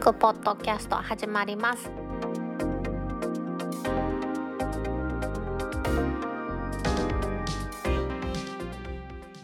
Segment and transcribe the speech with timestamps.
[0.00, 1.90] クポッドキャスト始まります。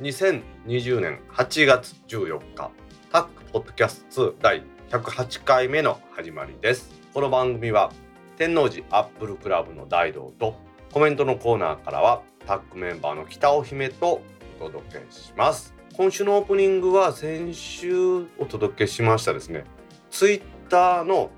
[0.00, 2.70] 2020年8月14日
[3.12, 6.88] タックポッドキャスト2第108回目の始まりです。
[7.12, 7.92] この番組は
[8.38, 10.56] 天王寺アップルクラブの大道と
[10.90, 14.22] コメントのコーナーからはタックメンバーの北尾姫と
[14.58, 15.74] お届けします。
[15.94, 19.75] 今週のオープニングは先週お届けしましたですね。
[20.16, 21.30] ツイッターの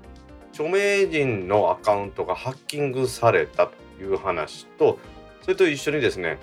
[0.53, 4.99] 著名人のアカウントがハッキングされたという話と
[5.41, 6.39] それと一緒にですね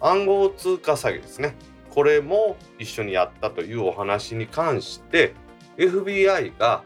[0.00, 1.54] 暗号通貨詐欺ですね。
[1.90, 5.32] これも一緒にやったというお話に関して
[5.76, 6.82] FBI が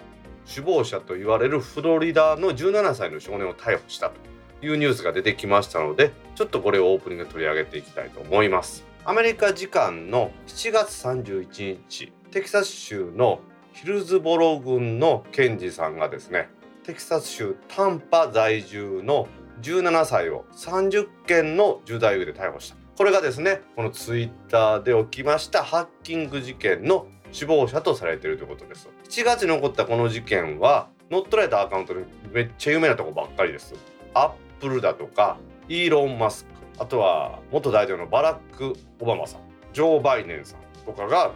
[0.46, 8.84] 首謀者と言われるフロリダの17歳の少年を逮捕したというニュースが出てきましたのでちょっとこれをオープニングで取り上げていきたいと思います。
[9.06, 13.40] アメリカ時間の7月31日テキサス州の
[13.72, 16.48] ヒルズボロ郡の検事さんがですね
[16.84, 19.28] テキサス州タンパ在住の
[19.62, 22.76] 17歳を30件の重大で逮捕した。
[22.96, 28.88] これがですねこのツイッターで起きましたハッキング事件の首謀者とされているということです。
[29.08, 33.74] 7月に起こったこの事件は乗っ取られたアカウントでめっちゃ有名なとこばっかりです。
[34.14, 39.40] アップルだとかイーロン・マスクあとは元大統領のバラック・オバマさん
[39.72, 41.32] ジョー・バイデンさんとかが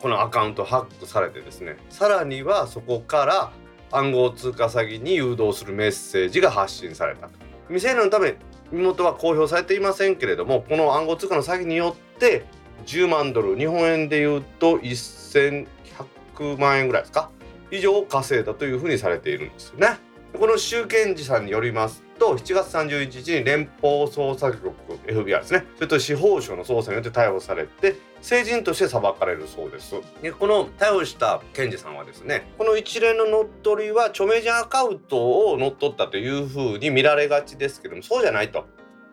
[0.00, 3.52] このアカウントハックされてですねさらにはそこから
[3.92, 7.28] 暗号通貨詐欺に誘導するメッセージが発信された
[7.68, 8.36] 未成年のため
[8.70, 12.44] 身元は公表されていませんけれどもこの暗号通貨の詐欺によって
[12.86, 15.66] 10万ドル日本円でいうと1100
[16.58, 17.30] 万円ぐらいですか
[17.70, 19.98] 以上稼いだというふうにされているんですよね。
[20.38, 24.74] この州検事さんによりますと7月31日に連邦捜査局
[25.06, 29.94] FBI ですねそれと司法省の捜査によって逮捕されて成人として裁かれるそうです。
[30.20, 38.66] でこの逮捕した検事さんはですねこの一連の乗っ取りは著名人アカウントを乗っ取ったというふうに見られがちですけどもそうじゃないと。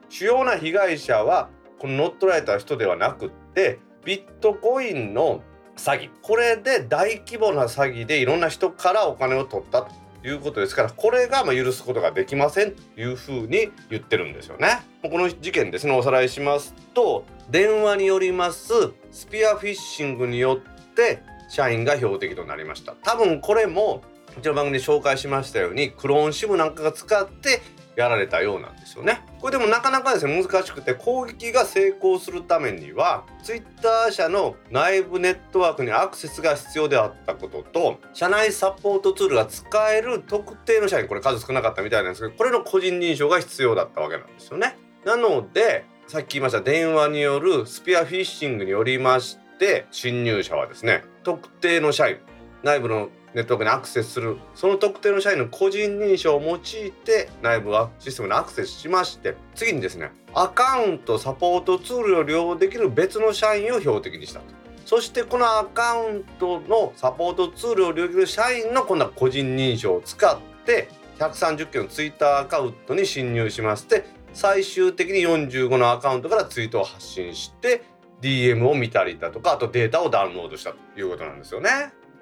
[0.09, 5.43] 主要な被害者はこの乗っ取られた人ではなくってビットコインの
[5.77, 6.09] 詐欺。
[6.23, 9.91] これで大規模な詐欺でいろんな人からお金を取ったと
[10.27, 14.81] いうことですからこれがま許すことができませんというふうに言ってるんですよね。
[15.03, 18.73] この事件ですねおさらいしますと電話によります
[19.13, 24.01] スピアフィッシングによって社員が標的となりました多分これも
[24.37, 27.61] うちの番組で紹介しましたようにクローンシムなんかが使って
[27.95, 29.21] やられたようなんですよね。
[29.39, 44.75] これでもなかなかですね難しくて攻撃が成功するためには Twitter 社の内部ネットワークにアクセスが必要であったことと社内サポートツールが使える特定の社員これ数少なかったみたいなんですけどこれの個人認証が必要だったわけなんですよね。
[45.05, 46.61] なのでさっき言いました。
[46.61, 52.17] 電話によるスピアフィッシングによりまして侵入者はですね特定の社員
[52.61, 54.37] 内部のネットワークにアクセスする。
[54.53, 64.45] その特定の社員の個人認証を用いて内部はシステムにアクセスしまして次にですねアカウントサポートツールを利用できる別の社員を標的にしたと。
[64.85, 74.03] そしてこのアカウントのサポートツールを利用できる社員の今度は個人認証を使って130件のツイッターアカウントに侵入しまして
[74.33, 77.83] 最終的に45のアカウントからツイートを発信して
[78.21, 81.69] DM を見たりだとかあとデータをダウンロードしたということなんですよね。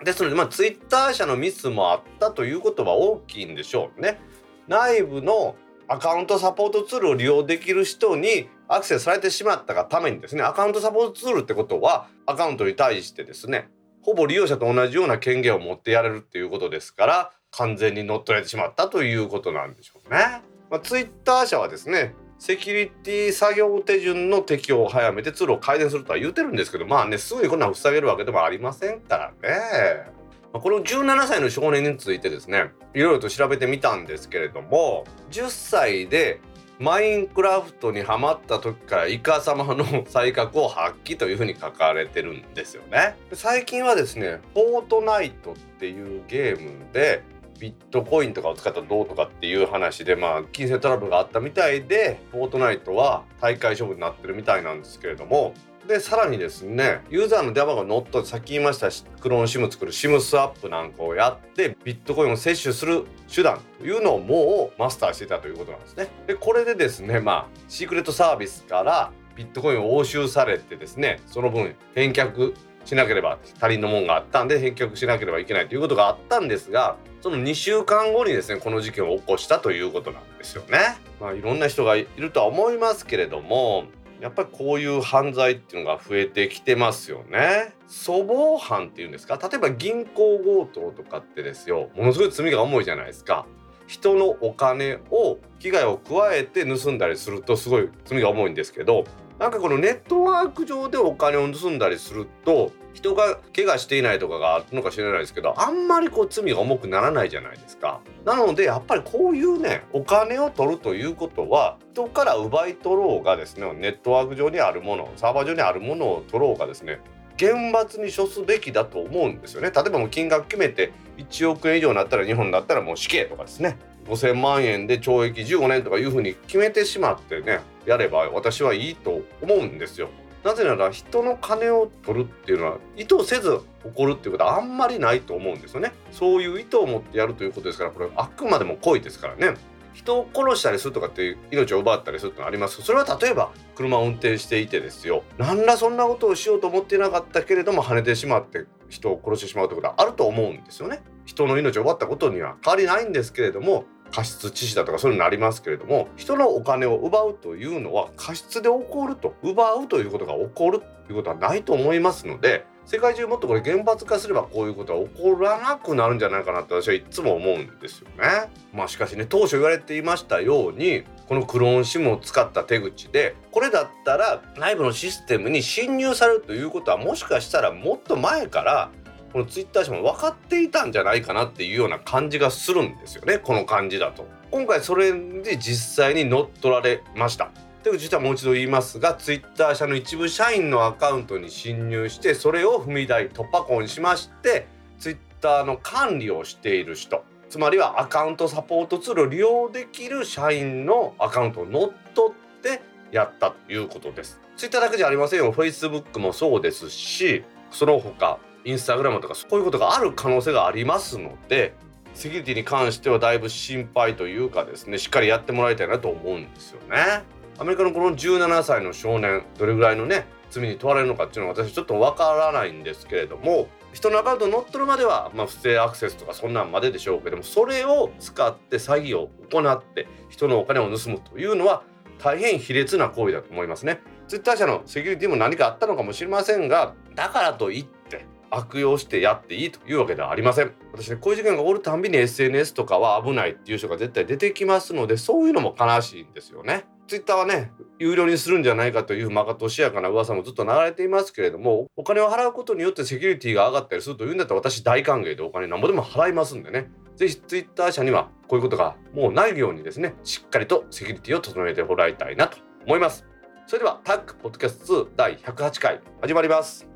[0.04, 4.20] ですので、まあ、ツイッター社のミスもあったということは大きいんでしょうね。
[4.68, 5.56] 内部の
[5.88, 13.70] アカウントサポートツールを利用できる人にアクセスされてしまったがためにですねアカウントサポートツールってことはアカウントに対してですね
[14.02, 20.51] ほぼ利用者と同じような権限を持ってやれるっていうことですから完全に乗っ取られてしまったということなんでしょうね。
[20.72, 30.22] まあ、ツイッター社はですねセキュリティ作業手順の適用を早めてツールを改善するとは言うてるんですけどまあねすぐにこんなの塞げるわけでもありませんからね。
[30.54, 36.42] この17歳の少年についてですねいろいろと調べてみたんですけれども10歳で
[36.78, 43.16] マインクラフトにハマった時からイカ様の才覚を発揮というふうに書かれてるんですよね。
[43.34, 47.24] 最近はですね「フォートナイト」っていうゲームで
[47.62, 55.54] ビットコインとかを使ったらどうとかっていう話でまあ金銭トラブルがあったみたいでフォートナイトは大会処分になってるみたいなんですけれども
[55.88, 66.08] でさらにですねユーザーの電話が乗ったさっき言いましたクローン SIM 作る SIM スワップなんかをやってビットコインを摂取する手段というのをもうマスターしてたということなんですね。
[66.26, 72.56] でこれでですねまあシークレットサービスからビットコインを押収されてですねその分返却
[72.86, 80.98] しなければ他人のもんがあったんで返却しなければいけないということがあったんですがその2週間後にですねこの事件を起こしたということなんですよね。
[81.20, 83.86] まあいろんな人がいるとは思いますけれども
[84.20, 87.74] やっぱりこういう犯罪っていうのが増えてきてますよね。
[88.06, 89.38] 粗暴犯っていうんですか？
[89.42, 93.46] 例えば銀行強盗とかってですよものすごい罪が重いじゃないですか。
[93.88, 99.04] 人のお金を危害を加えて盗んだりするとすごい罪が重いんですけど
[99.42, 108.02] なんかこのネットワーク上でお金を盗んだりすると人が怪我していないとかがあるのか知らないですけどあんまりこう罪が重くならないじゃないですか。
[108.24, 117.00] なのでやっぱりこういうねお金を取るということは人から奪い取ろうがですねネットワーク上にあるものサーバー上にあるものを取ろうがですね
[117.36, 119.72] 厳罰に処すべきだと思うんですよね。
[119.72, 130.10] 例えばもう金額決めて1億円以上になったら日本だったらもう死刑とかですね5,000万円で懲役15年とかいうふうに決めてしまってねやれば私はいいと思うんですよ。
[130.44, 135.92] なぜなら人の金を取るっていうのは意図せず起こるっていうことはあんまりないと思うんですよね。
[136.12, 139.54] そういう意図を持ってやるということですからこれあくまでも故意ですからね。
[139.94, 142.82] 人を殺したりするとかっていう命を奪ったりするってのあります。
[142.82, 145.24] それは例えば車を運転していてですよ。
[145.38, 151.04] 何らそんなことをしようと思っていなかったけれども跳ねてしまって人を殺してしまうってことはあると思うんですよね。
[151.26, 168.52] 人の命を奪ったことには変わりないんですけれども過失致死だとかそういうのになりますけれども人のお金を奪うというのは過失で起こると奪うということが起こるということはないと思いますので世界中もっとこれ厳罰化すればこういうことは起こらなくなるんじゃないかなって私はいつも思うんですよね。
[168.74, 178.92] まあしかしね当初言われていましたようにこのクローン SIM を使った手口でこれだったら内部のシステムに侵入されるということはもしかしたらもっと前から
[179.32, 183.38] このツイッター社も分かっていたんじゃないかなっていうような感じがするんですよね。
[183.38, 184.28] この感じだと。
[184.52, 187.52] 今回それで実際に乗っ取られました。
[187.84, 194.68] で実はもう一度言いますがツイッター社の一部社員のアカウントに侵入してそれを踏み台突破口にしまして
[195.00, 202.82] ツイッターの管理をしている人つまりはアカウントサポートツールを利用できる社員のアカウントを乗っ取って
[203.12, 204.40] やったということです。
[204.56, 205.52] ツイッターだけじゃありませんよ。
[205.52, 211.74] Facebook もそうですし、その他インスタグラムとかそういうことがある可能性がありますので
[212.14, 217.24] セキュリティに関してはだいぶ心配というかですねしっかりやってもらいたいなと思うんですよね。
[217.62, 231.84] アメリカのこの17歳の少年どれぐらいのね罪に問われるのかっていうのは私ちょっとわからないんですけれども人のアカウント乗っ取るまでは、まあ、不正アクセスとかそんなんまででしょうけどもそれを使って詐欺を行って人のお金を盗むというのは
[232.18, 234.00] 大変卑劣な行為だと思いますね。
[234.28, 256.90] ツイッター社のセキュリティも何かあったのかもしれませんがだからといって悪用してやっていいというわけではありません私ねこういう事件が起こるたんびに SNS とかは危ないっていう人が絶対出てきますのでそういうのも悲しいんですよねツイッターはね有料にするんじゃないかというまかとしやかな噂もずっと流れていますけれどもお金を払うことによってセキュリティが上がったりするというんだったら私大歓迎でお金なんぼでも払いますんでね。
[257.18, 263.26] ぜひツイッター社にはこういうことがもうないようにですねしっかりとセキュリティを整えてもらいたいなと思います。
[263.68, 266.91] それではタックポッドキャスト2第108回始まります。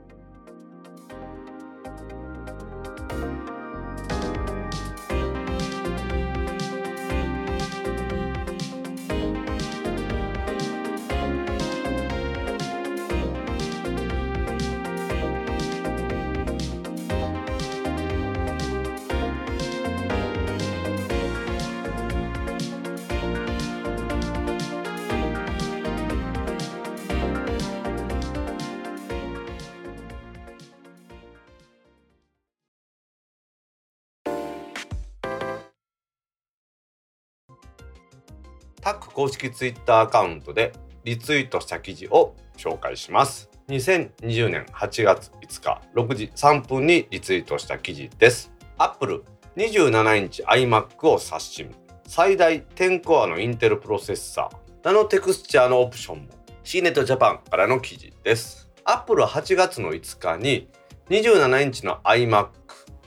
[39.16, 40.74] 公式ツイッターアカウントで
[41.06, 43.50] リツイートした記事を紹介します。
[43.70, 48.52] 2020年8月5日6時3分にリツイートした記事です。
[48.78, 49.24] Apple
[49.56, 51.74] 27インチ iMac を刷新。
[52.06, 54.58] 最大10コアのインテルプロセッサー。
[54.84, 56.26] ナノテクスチャーのオプションも。
[56.66, 58.70] C ネットジャパンからの記事です。
[58.84, 60.68] Apple は8月の5日に
[61.10, 62.50] 27インチの iMac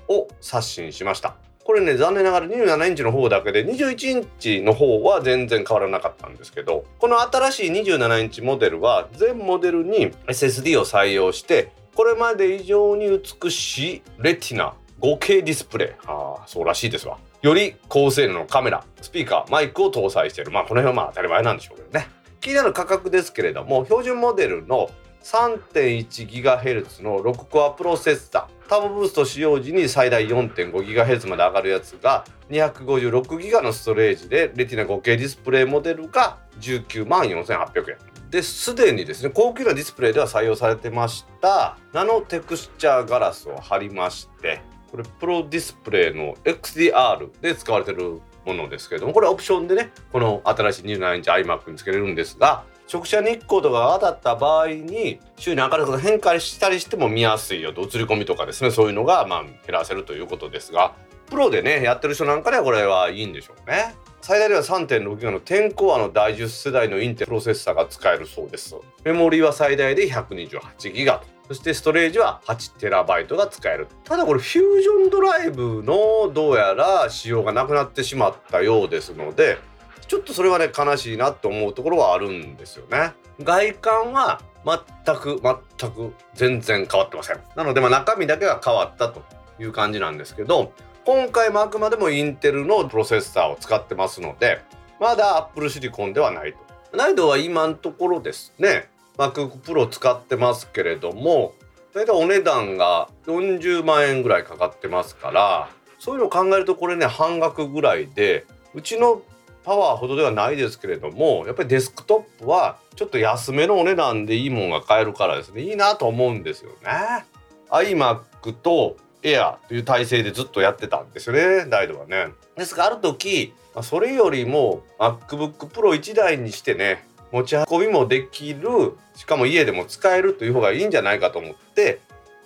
[0.08, 1.36] を刷新しました。
[1.68, 13.10] これね残念ながら27インチの方だけで21インチの方は全然変わらなかったんですけどこの新しい27インチモデルは全モデルに SSD を採用してこれまで以上に
[13.42, 14.72] 美しいレティナ
[15.02, 15.90] 5K ディスプレイ。
[16.06, 17.18] ああそうらしいですわ。
[17.42, 20.50] より高性能のカメラスピーカーマイクを搭載している。
[20.50, 22.08] まあこの辺はまあ当たり前なんでしょうけどね。
[22.40, 24.88] 気になる価格ですけれども標準モデルの
[25.22, 28.68] 3.1GHz の6コアプロセッサー。
[28.68, 38.18] ターボブースト使用時に最大 4.5GHz まで上がるやつが 256GB のストレージでレティナ 5K ディスプレイモデルが19万4800円。
[38.30, 44.60] ですでにですね高級なディスプレイでは採用されてましたナノテクスチャーガラスを貼りまして
[44.90, 60.94] これプロディスプレイの XDR で使われてるものですけれどもこれはオプションでねこの新しい27インチ iMac につけれるんですが直射日光とかが当たった場合に周囲に明るく変化したりしても見やすいよと映り込みとかですねそういうのがまあ減らせるということですが
[61.26, 63.94] プロでねやってる人なんかではこれはいいんでしょうね。
[64.20, 68.74] 最大では3.6ギガの10コアの第10世代のインテルプロセッサーが使えるそうです。
[69.04, 71.26] メモリーは最大で128ギガと。
[71.48, 73.86] そしてストレージは 8TB が使える。
[74.04, 79.58] ただこれフュージョンドライブのどうやら仕様がなくなってしまったようですので、
[80.08, 83.12] ちょっとそれはね悲しいなと思うところはあるんですよね。
[83.42, 85.40] 外観は全く
[85.78, 87.40] 全く全然変わってません。
[87.54, 89.22] なのでまあ中身だけが変わったと
[89.60, 90.72] いう感じなんですけど、
[91.08, 94.60] 今回もあくまでもインテルのプロセッサーを使ってますので
[95.00, 96.58] まだ Apple シリコンではないと
[96.94, 101.54] 難易度は今のところですね MacBook Pro 使ってますけれども
[101.94, 109.22] 大体お値段が40万円ぐらいかかってますからそういうのを考えるとこれね半額ぐらいでうちの
[109.68, 117.26] パワーほどではないですけれどもやっぱりデスクトップはちょっと安めのお値段でいいもんが買えるからですねいいなと思うんですよね。
[117.68, 122.28] iMac とエアという体制でずっとやってたんですよねダイドはね。
[122.56, 132.00] ですがある時それよりも MacBookPro1 台にしてね持ち運びもできるしかも家でも使えるという方がいいんじゃないかと思って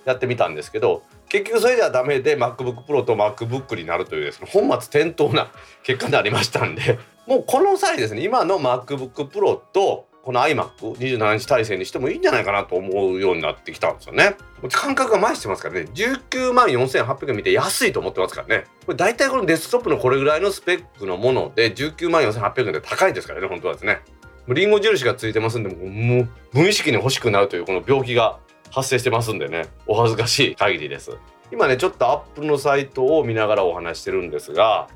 [0.05, 5.51] やってみたんですけど結局それじゃダメで MacBookPro と MacBook になるというですね本末転倒な
[5.83, 14.37] 結果になりましたんでもうこの際ですね今の MacBookPro とこの iMac27 インチ体制にしてもいいんじゃないかなと思うようになってきたんですよね。
[14.71, 15.89] 感覚が増してますからね。
[15.95, 18.65] 19万4800円見て安いと思ってますからね。
[18.87, 24.01] これ大体このデスクトップのこれぐらいのスペックのもので19万4800円で高いですからね本当はですね。
[24.49, 28.39] リンゴ印がついてますんでもう無意識に欲しくなるというこの病気が
[28.71, 29.67] 発生してますんでね。
[29.89, 31.11] お恥ずかしい限りです。
[31.51, 34.89] 今ねちょっとアップルのサイトを見ながらお話してるんですが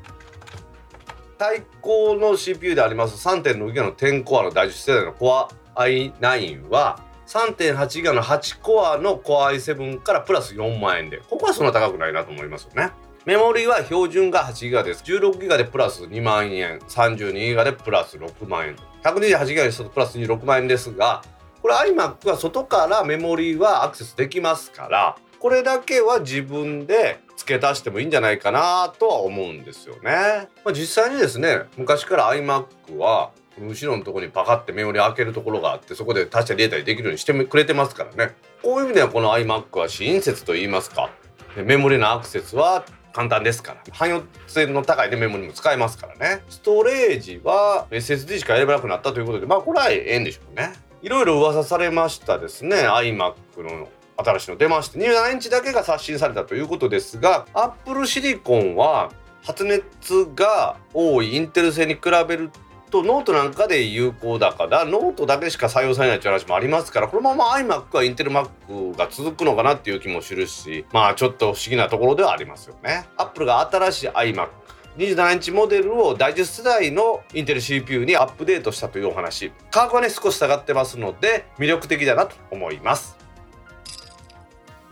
[1.38, 12.90] 最高の CPU であります3.6ギガの10コアの第10世代の Core i9 は3.8ギガの8コアの Core i7 からプラス4万円でここはそんな高くないなと思いますよね。
[13.26, 15.02] メモリーは標準が8ギガです。
[15.02, 18.76] 16ギガでプラス2万円32ギガでプラス6万円。
[19.02, 21.22] 128ギガにするとプラス26万円ですが
[21.60, 30.48] これ iMac は外からメモリーはアクセスできますからこれだけは自分で付け足してもいいんじゃないかなとは思うんですよね。
[30.64, 38.34] まあ、実際にですね昔から iMac は後ろのとこにパカってメモリ開けるところがあってそこで足したり入れたりできるようにしてくれてますからね。
[38.62, 41.10] こういう意味ではこの iMac は親切と言いますか
[41.56, 43.82] メモリのアクセスは簡単ですから。
[43.92, 46.42] 汎用性の高い、ね、メモリも使えますからね。
[46.48, 50.72] ストレージは SSD しか選べなくなったということでまあこれはええんでしょうね。
[51.02, 59.10] いろいろ噂されましたですね iMac の新しいの出まして27インチだけが刷新されたということですが Apple シリコンは
[59.42, 62.50] 発熱が多いインテル製に比べる
[62.90, 73.06] とノートなんかで有効だからノートだけしか採用されないという話もありますからこのまま iMac はインテル Mac が続くのかなっていう気もするしまあちょっと不思議なところではありますよね。
[73.16, 74.48] Apple が新しい iMac
[74.96, 83.15] 27インチモデルを第10世代のインテル CPU にアップデートしたというお話価格はね少し下がってますので魅力的だなと思います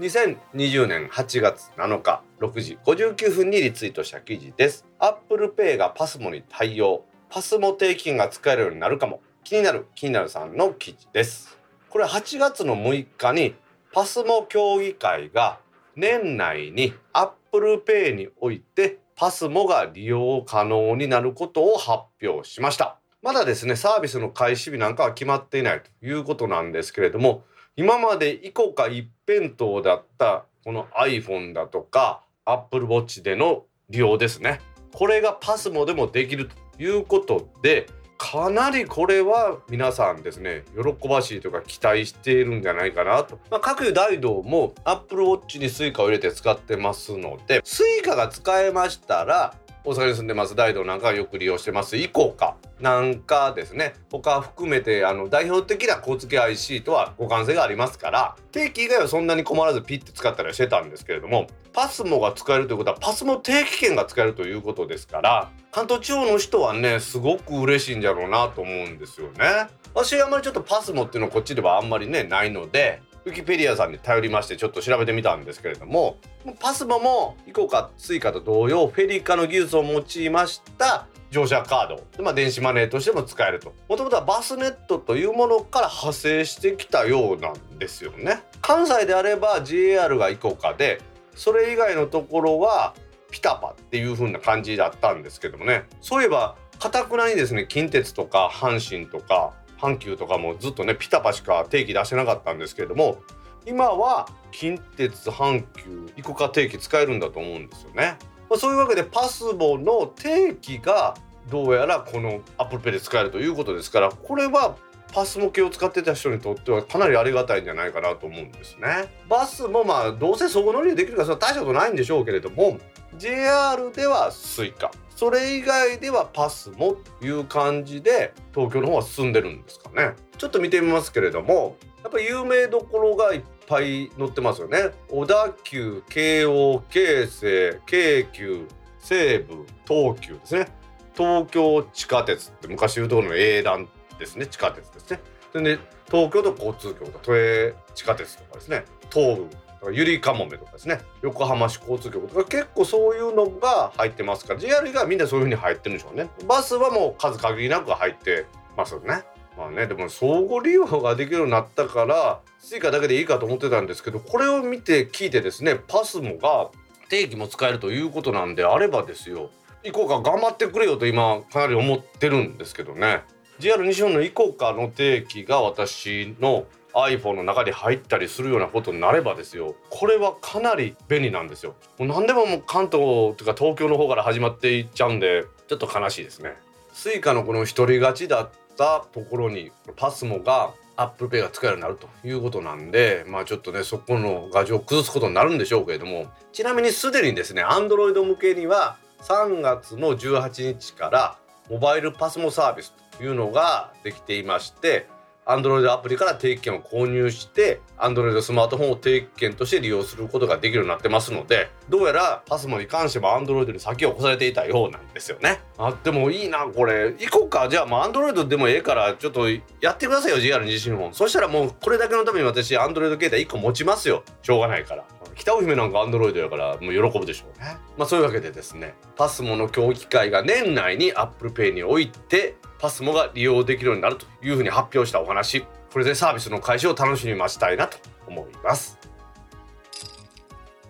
[0.01, 4.85] 2020年8月7日6時59分にリツイートした記事です。
[4.99, 7.05] Apple Pay がパスモに対応。
[7.31, 9.21] パスモ定期券が使えるようになるかも。
[9.45, 11.57] 気になる気になるさんの記事です。
[11.91, 13.55] これ8月の6日に
[13.93, 15.61] パスモ協議会が
[15.95, 22.99] 年内に Apple Pay においてパスモが利用可能になることを発表しました。
[23.23, 27.45] まだですねサービスの開始日なんかは決まっていないということなんですけれども
[27.77, 34.61] 今まで以降か一辺倒だったこの iPhone だとか Apple Watch での利用ですね。
[34.93, 40.63] これがパスモでもできるということでかなりこれは皆さんですね
[41.01, 50.55] 喜ばしいとか期待しているんじゃないかなと、まあ、各大道も Apple Watch に Suica を入れて使ってますので Suica が使えましたら大阪に住んでます。
[50.57, 51.97] 大道なんかよく利用してます。
[51.99, 52.57] 以降か。
[52.81, 53.95] なんかですね。
[54.11, 69.69] 他含めてあの代表的な交通系 IC とは互換性がありますから定期以外はそんなに困らずピッて使ったりしてたんですけれどもパスモが使えるということはパスモ定期券が使えるということですから関東地方の人はねすごく嬉しいんじゃろうなと思うんですよね。
[69.95, 76.19] 私はあんまりちょっとパスモっていうのはこっちではあんまりねないのでウィキペディアさんに頼りましてちょっと調べてみたんですけれども
[76.61, 83.75] パスモもイコカスイカと同様フェリカの技術を用いました乗車カード、まあ、電子マネーとしても使えると。
[83.89, 88.45] もともとはバスネットというものから派生してきたようなんですよね。
[88.63, 91.03] 関西であれば JR がイコカで
[91.35, 92.95] それ以外のところは
[93.33, 95.87] ピタパっていう風な感じだったんですけどもね。
[96.01, 99.55] そういえばかたくなにですね近鉄とか阪神とか
[99.85, 103.19] 阪急とかもずっとねピタパしか定期出してなかったんですけれども
[103.67, 108.17] 今は近鉄阪急イコカ定期使えるんだと思うんですよね。
[108.49, 111.15] まあ、そういうわけでパスモの定期が
[111.51, 114.77] どうやらこの Apple Pay で使えるということですからこれは
[115.13, 119.13] パスモ系を使ってた人にとってはかなりありがたいんじゃないかなと思うんですね。
[119.29, 122.79] バスもまあどうせそこ乗りでできるかそれは大したことないんでしょうけれども
[123.17, 130.15] JR では Suica それ以外ではパスモという感じで東京の方は進んでるんですかね。
[130.39, 134.91] ちょっと見てみますけれどもやっぱ有名どころがいっぱい載ってますよね。
[135.09, 138.67] 小田急京王京成京急
[138.99, 140.69] 西武東急ですね。
[141.17, 145.21] 東京地下鉄って昔言うところの英断ですね地下鉄ですね。
[145.53, 145.79] でね
[146.11, 149.49] 東京都交通局と都営地下鉄とかですね東武
[149.85, 156.29] とかゆりかもめとかですね横浜市交通局とか結構そういうのが入ってますから JR 以外はみんなそういうふうに入ってるんでしょうね。
[156.47, 159.23] バスはもう数限りなく入ってますよね。
[159.57, 166.71] まあねでも相互利用ができるようになったから Suica だけでいいかと思ってたんですけどこれを見て聞いてですね PASMO が
[167.09, 169.51] 定期も使えるということなんであればですよ
[169.85, 173.23] ICOCA 頑張ってくれよと今かなり思ってるんですけどね
[173.61, 176.65] JR 西日本の ICOCA の定期が私の
[176.95, 179.75] iPhone の中に入ったりするようなことになればですよ。
[179.91, 181.75] これはかなり便利なんですよ。
[181.99, 186.55] もう何でももう関東とか東京の方から始まっていっちゃうんでちょっと悲しいですね。
[186.95, 196.27] Suica のこの一人勝ちだったところにパスモが Apple Pay が使えるようになるということなんでまあちょっとねそこの画像を崩すことになるんでしょうけれども。
[196.53, 205.09] ちなみにすでにですね Android 向けには3月の18日からモバイルパスモサービスというのができていまして
[205.47, 215.61] Android アプリから定期券を購入して Android スマートフォンを定期券として利用することができるようになってますのでどうやらパスモに関しても Android に先を越されていたようなんですよね。
[215.77, 217.15] あでもいいなこれ。
[217.19, 217.69] 行こうか。
[217.69, 219.49] じゃあもう Android でもええからちょっと
[219.81, 224.23] やってくださいよ JR 西日本そしたらもうこれだけのために私 Android 携帯1個持ちますよ。
[224.43, 225.05] しょうがないから。
[225.37, 227.77] 北尾姫なんかアンドロイドやからもう喜ぶでしょうね。
[227.99, 238.99] まあそういうわけでですね、パスモの協議会が年内に Apple Pay においてパスモが利用できるようになるというふうに発表したお話、これでサービスの開始を楽しみましたいなと思います。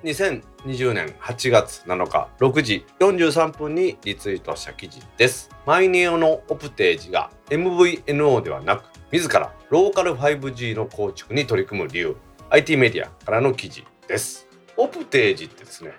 [0.03, 5.51] 2020年8月7日6時43分にリツイートした記事です。
[5.67, 12.17] マイネオのオプテージが MVNO ではなく自らローカル 5G の構築に取り組む理由
[12.51, 15.93] IT メディアからの記事ですオプテージってですね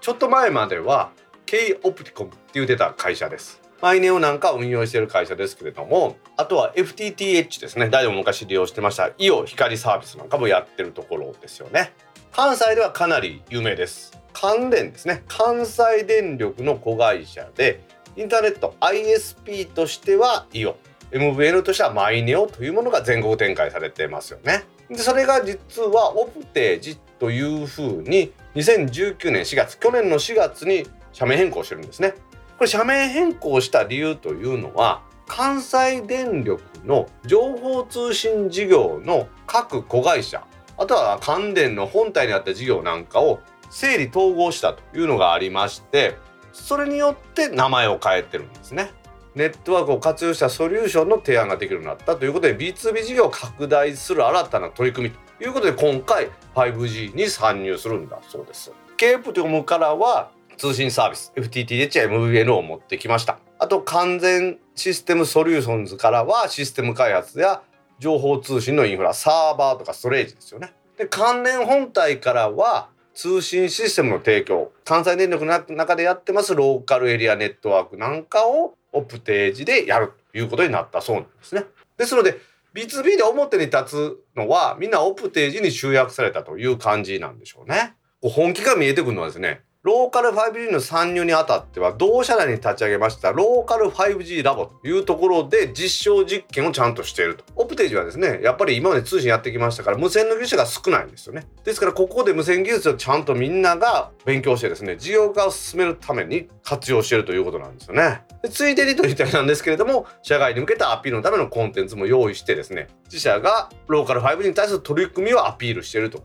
[0.00, 1.10] ちょっと前までは
[1.46, 7.88] K オプティコムって言ってた会社ですマイネオなんか運用している会社ですけれどもあとは FTTH ですね。
[7.88, 9.10] 誰も昔利用してました。
[9.18, 11.92] イオ光サービスなんかもやってるところですよね。
[12.32, 14.18] 関西ではかなり有名です。
[14.32, 15.22] 関電ですね。
[15.28, 17.84] 関西電力の子会社で
[18.16, 20.76] インターネット ISP としてはイオ
[21.12, 24.64] MVN としてはマイネオというものが全国展開されてますよね。
[24.90, 32.14] でそれが実はオプテージというふうに2019年4月去年の4月に社名変更してるんですね。
[32.58, 40.44] これ社名変更した理由というのは関西電力の情報通信事業の各子会社
[40.76, 43.40] あとは関電の本体にあった事業なんかを
[43.70, 46.16] 整理統合したというのがありまして
[46.52, 48.90] それによって名前を変えてるんですね。
[49.34, 58.72] ネットワークを活用したソリューションの提案ができるようになったということで B2B 事業を拡大する新たな取り組みということで今回 5G に参入するんだそうです。
[58.96, 63.38] ケープティムからは通信サービス FTTH や MVN を持ってきました。
[63.60, 67.62] あと完全システムソリューションズからはシステム開発や
[68.00, 70.74] 情報通信のインフラサーバーとかストレージですよね。
[70.96, 81.64] で関連本体からは通信システムの提供関西電力の中でやってますローカルエリアネットワークなんかをオプテージでやるということになったそうなんですね。
[81.96, 82.38] ですので
[82.74, 87.94] B2B で表に立つのはみんなオプテージに集約されたという感じなんでしょうね。
[88.22, 97.44] 本気が見えてくるのはですねローカル 5G の参入にあたっては同社内に立ち上げましたローカル 5G ラボというところで実証実験をちゃんとしていると。
[97.54, 101.46] オプテージはですね、やっぱり今まで通信やってきましたから無線の技術が少ないんですよね。
[101.62, 108.24] ですからここで無線技術をちゃんとみんなが勉強してですね、事業化を進めるために活用しているということなんですよね。
[108.42, 116.18] でついでにと言ったりなんですけれども、社外に向けたアピールのためのコンテンツも用意してですね、自社がローカル 5G に対する取り組みをアピールしていると。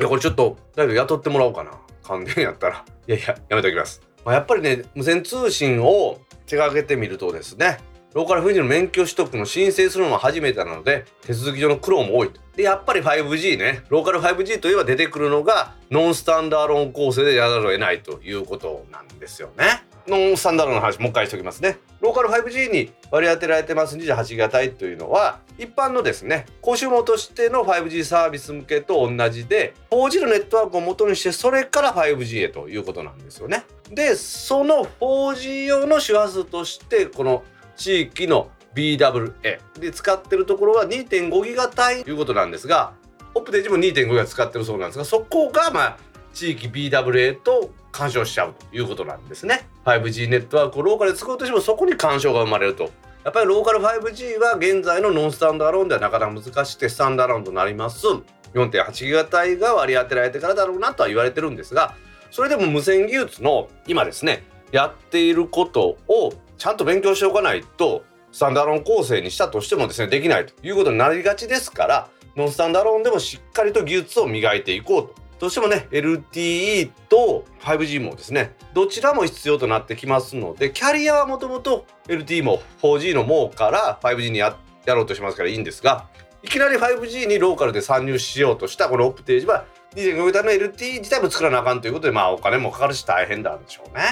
[0.00, 1.72] いや、これちょっと、だけど雇ってもらおうかな。
[2.06, 2.84] 関連やったら。
[3.08, 4.00] いやいや、やめておきます。
[4.24, 7.78] まあ、やっぱりね、無線通信を手がけてみるとですね、
[8.14, 21.78] ローカル 5G の免許取得の申請するのは初めてなので手続き上の苦労も多いとでやっぱり 5G ねローカル 5G といえば出てくるのがノンスタンダーロン構成でやらざるを得ないということなんですよねノンスタンダードの話もう一回しておきますね。
[22.00, 23.96] ローカル 5G に割り当てられてます。
[23.96, 33.64] 28型帯というのは一般のですね公衆網としての 5G サービス向けと同じで 4G のネットワークを元にしてそれから 5G へということなんですよね。
[33.90, 37.42] でその 4G 用の周波数としてこの
[37.76, 42.92] 地域の BWA で使ってるところは2.5ギガ帯ということなんですが
[43.34, 45.98] オプテージも2.5ギガ使ってるそうなんですがそこがまあ
[46.32, 49.68] 地域 BWA と干渉しちゃうということなんですね。
[49.84, 52.90] 5G ネットワークをローカルで使おうとしてもそこに干渉が生まれると。
[53.24, 58.06] やっぱりローカル 5G は現在のノンスタンダーローンではなかなか難しくてスタンダーローンとなります。
[58.54, 61.94] 4.8ギガ帯が割り当てられてからだろうなとは言われてるんですが
[62.30, 75.23] それでも無線技術の今ですねやっていることをちゃんと勉強しておかないとスタンダーローン構成にしたとしてもですねできないということになりがちですからノンスタンダーローンでもしっかりと技術を磨いていこうと。
[75.38, 86.08] どうしてもね LTE と 5G もですねどちらも必要となってきますのでキャリアはもともと LTE も 4G のもうから 5G にややろうとしますからいいんですが
[86.42, 94.02] いきなり 5G にローカルで参入しようとしたこのオプテージは2.5桁の LTE 自体も作らなあかんということでまあお金もかかるし大変なんでしょうね。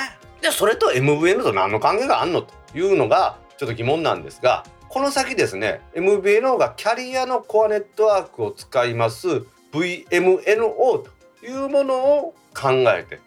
[0.41, 11.11] でそれと MVN と何の関係があんのというのがちょっと疑問なんですがこの先ですね MVN がキャリアのコアネットワークを使います VMNO と
[11.43, 13.21] いうものを考えて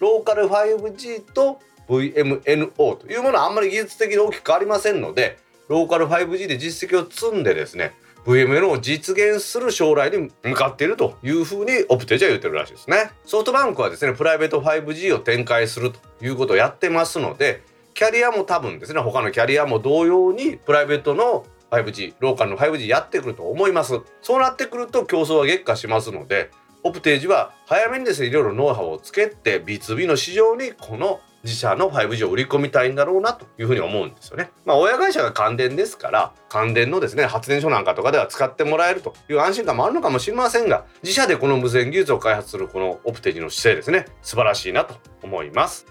[0.00, 5.38] ローカル 5G と VMNO というものはあんまり技術的に大きく変わりませんので
[5.68, 7.92] ローカル 5G で実績を積んでですね
[8.24, 13.10] VMNO を実現する将来に向かっているというふうにオプテージは言ってるらしいですね。
[13.24, 17.62] ソフトバンクはですねプライベート 5G を展開するということをやってますので
[17.94, 26.50] キャリアも多分ですね他のキャリアも同様にプライベートの 5G ローカルの 5G やってくると思いますそうなってくると競争は激化しますので
[26.84, 34.50] オプテージは早めにですねいろいろノウハウをつけて B2B の市場にこの自社の 5G を売り込みたいんだろうなというふうに思うんですよね。
[34.64, 45.86] まあ親会社が関電ですから関電のですね発電所なんかとかでは使ってもらえるという安心感もあるのかもしれませんが自社でこの無線技術を開発するこのオプテージの姿勢ですね素晴らしいなと思います。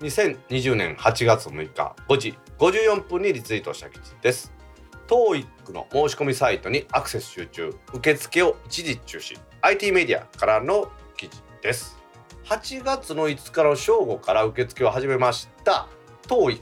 [0.00, 4.52] 2020年8月6日5時54分にリツイートした記事です。
[5.08, 9.36] TOEIC の申し込みサイトにアクセス集中受付を一時中止。
[9.62, 11.98] IT メディアからの記事です。
[12.44, 15.88] 8月の5日の正午から受付を始めました。
[16.28, 16.60] TOEIC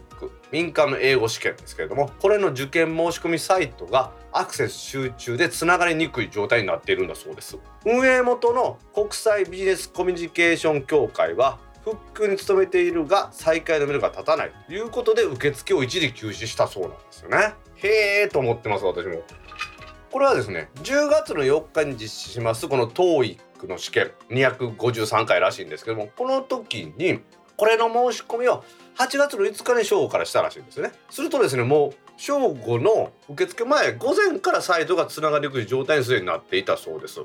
[0.51, 7.59] 民間の英語試験ですけれどもこれの受験申し込みサイトがアクセス集中でつながりにくい状態になっているんだそうです。
[7.85, 17.55] 運営元の国際ビジネスコミュニケーション協会は復旧に努めているが再開のめどが立たないということで受付を一時休止したそうなんですよね。
[17.77, 19.23] へえと思ってます私も。
[20.11, 24.11] これはですね10月の4日に実施しますこの TOEIC の試験。
[24.31, 27.21] 253回らしいんですけどもこの時に
[27.57, 28.65] これの申し込みを
[28.97, 30.93] 8月の5日に正午からしたらしいんですね。
[31.11, 37.21] するとですねもう正午の受付前午前からサイトがつながりにくい状態にすでになっていたそうです。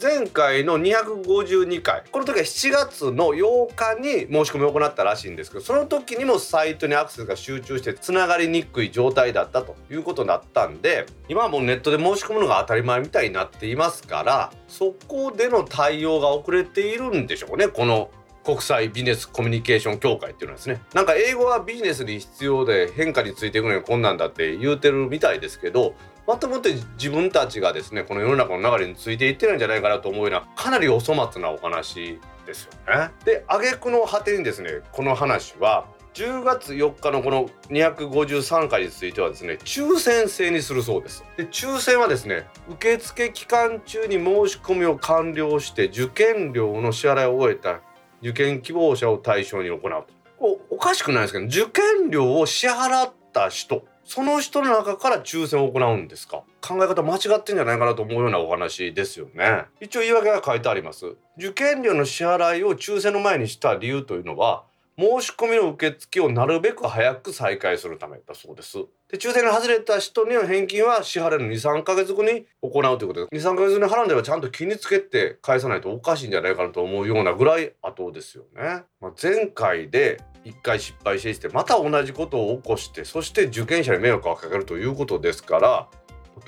[0.00, 2.04] 前回の252回。
[2.12, 18.10] この時は7月の8日に申し込みを行ったらしいんですけどその時にもサイトにアクセスが集中してつながりにくい状態だったということになったんで今はもうネットで申し込むのが当たり前みたいになっていますからそこでの対応が遅れているんでしょうねこの
[18.44, 20.80] 国際ビジネスコミュニケーション協会っていうのはですね。
[20.94, 25.94] なんか英語はビジネスに必要で変化についていくのに困難だって言うてるみたいですけど
[26.28, 33.10] まともって自分たちがですねこの世の中の流れについていってるんじゃないかなと思うようなかなりお粗末なお話ですよね。
[33.24, 41.24] で挙句の果てにですねこの話は10月4日のこの253回についてはですね抽選制にするそうです。
[41.38, 47.80] で抽選はですね受付期間中に申し込みを完了して受験料の支払いを終えた
[48.20, 50.06] 受験希望者を対象に行うと。
[50.38, 53.82] こうおかしくないですけど受験料を支払った人。
[54.10, 56.42] その人の中から抽選を行うんですか？
[56.62, 59.66] 考え方間違ってんじゃないかなと思うようなお話ですよね。
[59.82, 61.14] 一応言い訳が書いてあります。
[61.36, 64.64] 受験料の支払いを抽選の前にした理由というのは
[64.98, 68.78] 申し込みの受付をなるべく早く再開するためだそうです。
[69.08, 85.88] で抽選に外れた人には返金は支払いの23ヶ月後に行うということで23ヶ月後に払うんではちゃんと気につけて返さないとおかしいんじゃないかなと思うようなぐらい後ですよね、まあ、前回で一回失敗してまた同じことを起こしてそして受験者に迷惑をかけるということですから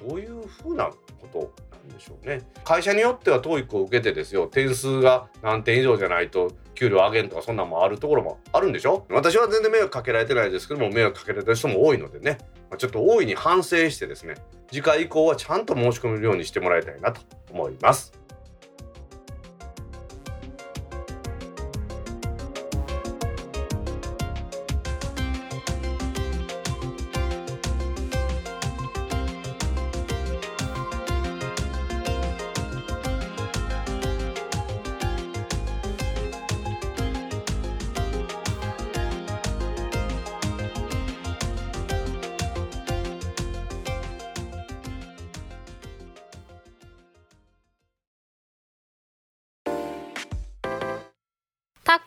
[0.06, 1.52] どういうふうなこと
[1.88, 2.42] なんでしょうね。
[2.64, 4.46] 会社によっては TOEIC を受けてですよ。
[4.46, 9.04] 点数が何点以上じゃないと給料上げんとかそんなんもあるところもあるんでしょ？
[9.10, 12.38] 私は全然迷惑かけられてないですけども迷惑かけられた人も多いのでね。
[12.78, 14.36] ちょっと大いに反省してですね
[14.70, 18.18] 次回以降はちゃんと申し込めるようにしてもらいたいなと思います。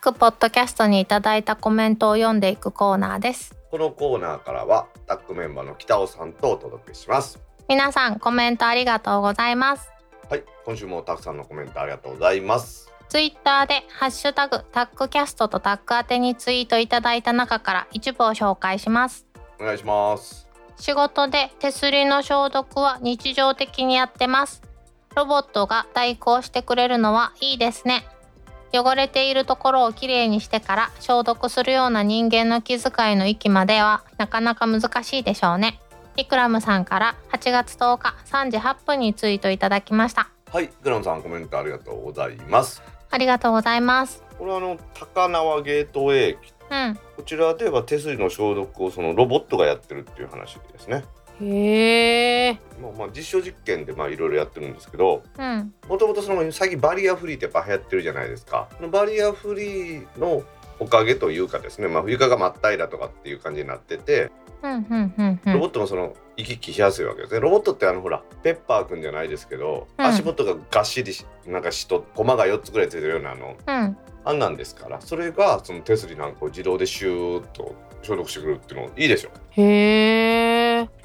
[0.04, 3.56] タックポッドキャストにいただいたコメントを読んでいくコーナーです。
[3.72, 7.40] このコーナーからはタックメンバーの北尾さんとお届けします。
[7.70, 9.90] 皆さんコメントありがとうございます。
[10.30, 12.92] はい今週もたくさんのコメントありがとうございます。
[13.08, 19.26] ツイッターでハッシュタグタックキャストとタック宛てにツイートいただいた中から一部を紹介します。
[19.58, 20.50] お願いします。
[20.76, 24.62] 仕事で手すりの消毒は日常的にやってます。
[25.16, 28.04] ロボットが代行してくれるのはいいですね
[28.74, 35.80] 汚れているところをきれいにしてから消毒するような人間の気遣いの域まではなかなか難しいでしょうね。
[36.18, 40.30] イクラムさんから8月10日3時8分にツイートいただきました。
[40.52, 42.82] はいグラムさんコメントありがとうございます。
[43.12, 44.24] ありがとうござます。
[44.40, 46.38] これはあの高輪ゲートウェイ
[46.72, 47.00] うん。
[47.16, 51.04] こちらでは手すりの消毒をそのロボットがやってるっていう話ですね
[51.42, 52.60] へえ。
[52.82, 55.74] まあ、まあ実証実験でまあいろいろやってるんですけどうん。
[55.88, 58.68] もともとその最近バリアフリーってやっぱ流行ってるじゃないですか。
[58.78, 60.44] そのバリアフリーの
[60.80, 67.40] おかげというかですね、まあ、床が真っ平らとかっていう感じになっててロボんットもその行き来しやすいわけですね。
[67.40, 70.06] ロボットってあのほらペッパーくんじゃないですけど、うん。
[70.06, 73.98] 足元ががっしりしなんかしとコマが4つぐらいついてるようなあのうん。
[74.26, 79.30] あんなんですからそれがその手すりなんかを自動でシューッと消毒してくれるっていうのいいでしょ。
[79.52, 80.53] へえ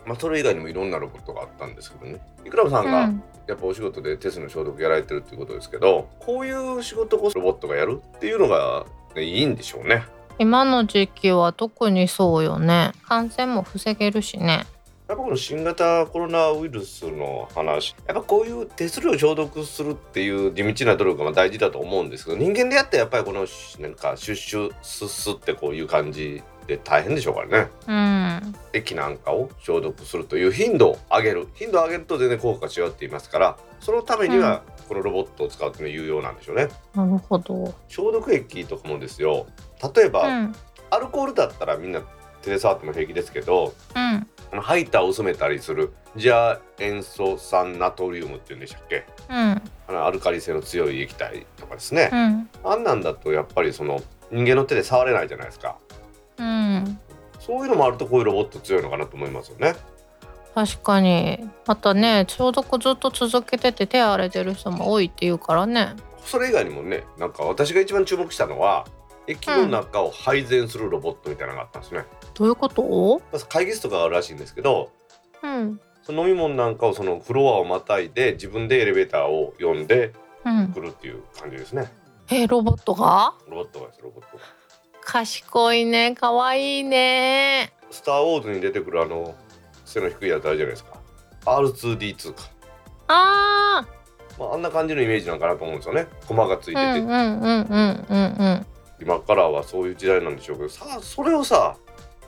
[0.09, 2.19] まあそれ以外にもいろんなロボットがあったんですけどね。
[2.45, 3.23] イクラブさんが、うん。
[3.47, 8.85] やっぱお仕事で手すりの消毒やられてるっていうことですけどこういう仕事こそロボットがやるっていうのが、
[9.17, 10.05] ね、いいんでしょうね。
[10.39, 12.93] 今の時期は特にそうよね。
[13.07, 14.67] 感染も防げるしね。
[15.09, 17.97] やっぱこの新型コロナウイルスの話。
[18.07, 23.47] やっぱこういう手すりを消毒するっていう地道な努力が大事だと思うんですけど人間でやってやっぱりこの
[23.81, 27.71] なんかシュッシュスッスってこういう感じで大変でしょうからね。
[27.89, 27.93] う
[28.47, 28.55] ん。
[28.73, 31.49] 液なんかを消毒するという頻度を上げる。
[31.55, 36.69] 頻度を上げると全然効果が違うって言いますからそのためにはこのロボットを使うっていうのは有用なんでしょうね。
[36.95, 37.75] なるほど。
[37.89, 39.47] 消毒液とかもですよ。
[39.97, 40.55] 例えば、うん。
[40.91, 42.03] アルコールだったらみんな
[42.43, 44.61] 手で触っても平気ですけどうん。
[44.61, 49.07] ハイターを薄めたりするジア塩素酸ナトリウムっていうんでしたっけ？
[49.31, 49.37] うん。
[49.37, 52.11] あのアルカリ性の強い液体とかですね。
[52.13, 52.51] う、ん。
[52.65, 55.79] あんなんだとやっぱりその人間の手で触れないじゃないですか
[56.39, 56.99] うん。
[57.41, 59.75] そういうのもあるとこういうロボット強いのかなと思いますよね。
[60.55, 61.49] 確かに。
[61.67, 65.95] またね消毒ずっと続けてて手荒れてる人も多いって言うからね。
[66.25, 68.87] それ以外にもねなんか私が一番注目したのは
[69.27, 73.23] 液の中を配膳するロボットみたいなのがあったんですね、どういうこと？
[73.49, 74.91] 会議室とかがあるらしいんですけど
[75.43, 75.81] うん。
[76.03, 80.13] その飲み物なんかをそのフロアをまたいで自分でエレベーターを呼んで
[80.45, 80.69] うん。
[80.69, 81.93] くるっていう感じですね。
[82.31, 83.35] えロボットが？
[83.49, 84.43] ロボットがですロボットが
[85.09, 86.15] 賢いね。
[86.21, 87.73] 可愛いね。
[87.91, 89.35] スター・ウォーズに出てくるあの
[89.87, 91.01] 背の低いやつあるじゃないですか。
[91.47, 92.43] R2D2 か、
[93.07, 93.87] あ
[94.39, 96.09] まあ、あんな感じのイメージなんかなと思うんですよね。
[96.27, 98.67] 駒がついてて、ーうんうんうんうんうんうん。
[99.01, 100.69] 今からはそういう時代なんでしょうけど。
[100.69, 101.79] さあそれをさ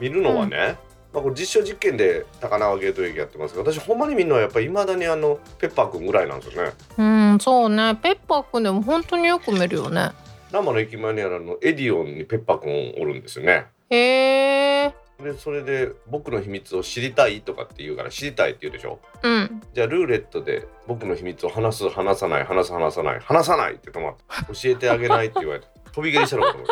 [0.01, 0.79] 見るのはね、
[1.13, 6.73] まあ、これ実証実験で高輪ゲート駅やってますけど私ほんまに見るのはやっぱりいまだにあのペッパーくんぐらいなんですよね。
[6.97, 7.03] う
[7.35, 7.95] んそうね。
[7.97, 10.13] ペッパーくんでも本当によく見るよね
[10.53, 13.67] 生の駅前にあるあのエディオンにペッパーくんおるんですよね。
[13.89, 18.99] へえでそれで僕の秘密を知りたいとかって言うから知りたいって言うでしょ。
[19.23, 19.63] うん。
[19.75, 26.69] じゃあルーレットで僕の秘密を話す話さない話す話さない話さないって止まって教えてあげないって言われて飛び蹴りしたのかと思っ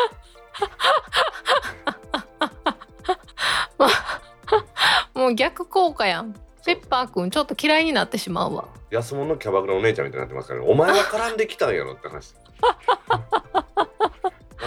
[5.13, 6.33] てもう逆効果やん。
[6.65, 8.67] ペッパーくんちょっと嫌いになってしまうわ。
[8.89, 10.67] 安物のキャバクラのお姉ちゃんみたいになってますからね。
[10.67, 12.33] お前が絡んできたんやろって話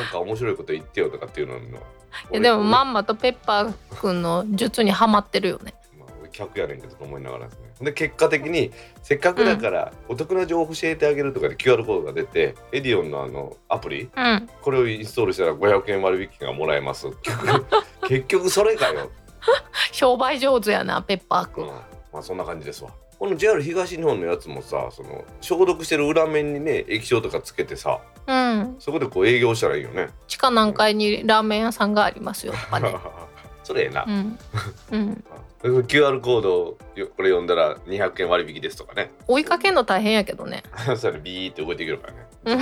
[0.03, 1.61] なんか面白いこと言ってよとかっていうのの。
[1.61, 5.75] いやでもままんまとペッパーくんの術にはまってるよね。
[6.01, 7.73] あ、俺客やねんけどと思いながらですね。
[7.81, 8.71] で結果的に
[9.03, 14.49] せっかくだからお得な情報教えてあげるとかで QR コードが出てエディオンのあのアプリうん。
[14.61, 17.09] これをインストールしたら500円割引がもらえます。
[17.23, 17.67] 結局
[18.09, 19.11] 結局それかよ、
[19.93, 21.71] 商売上手やなペッパーくうんん
[22.13, 22.91] まあそんな感じですわ。
[23.19, 28.77] この JR 東日本のやつもさその消毒してる裏面にね液晶とかつけてさうん。
[28.79, 30.09] そこでこう営業したらいいよね。
[30.29, 32.95] 地下何階にラーメン屋さんがありますよとかね。
[33.65, 34.39] それええな、うん、
[34.91, 35.23] うん、
[35.87, 39.13] QR コードよこれ読んだら200円割引ですとかね。
[39.29, 40.63] 追いかけんの大変やけどね。
[40.97, 42.27] それビーって動いていけるからね。
[42.45, 42.59] うん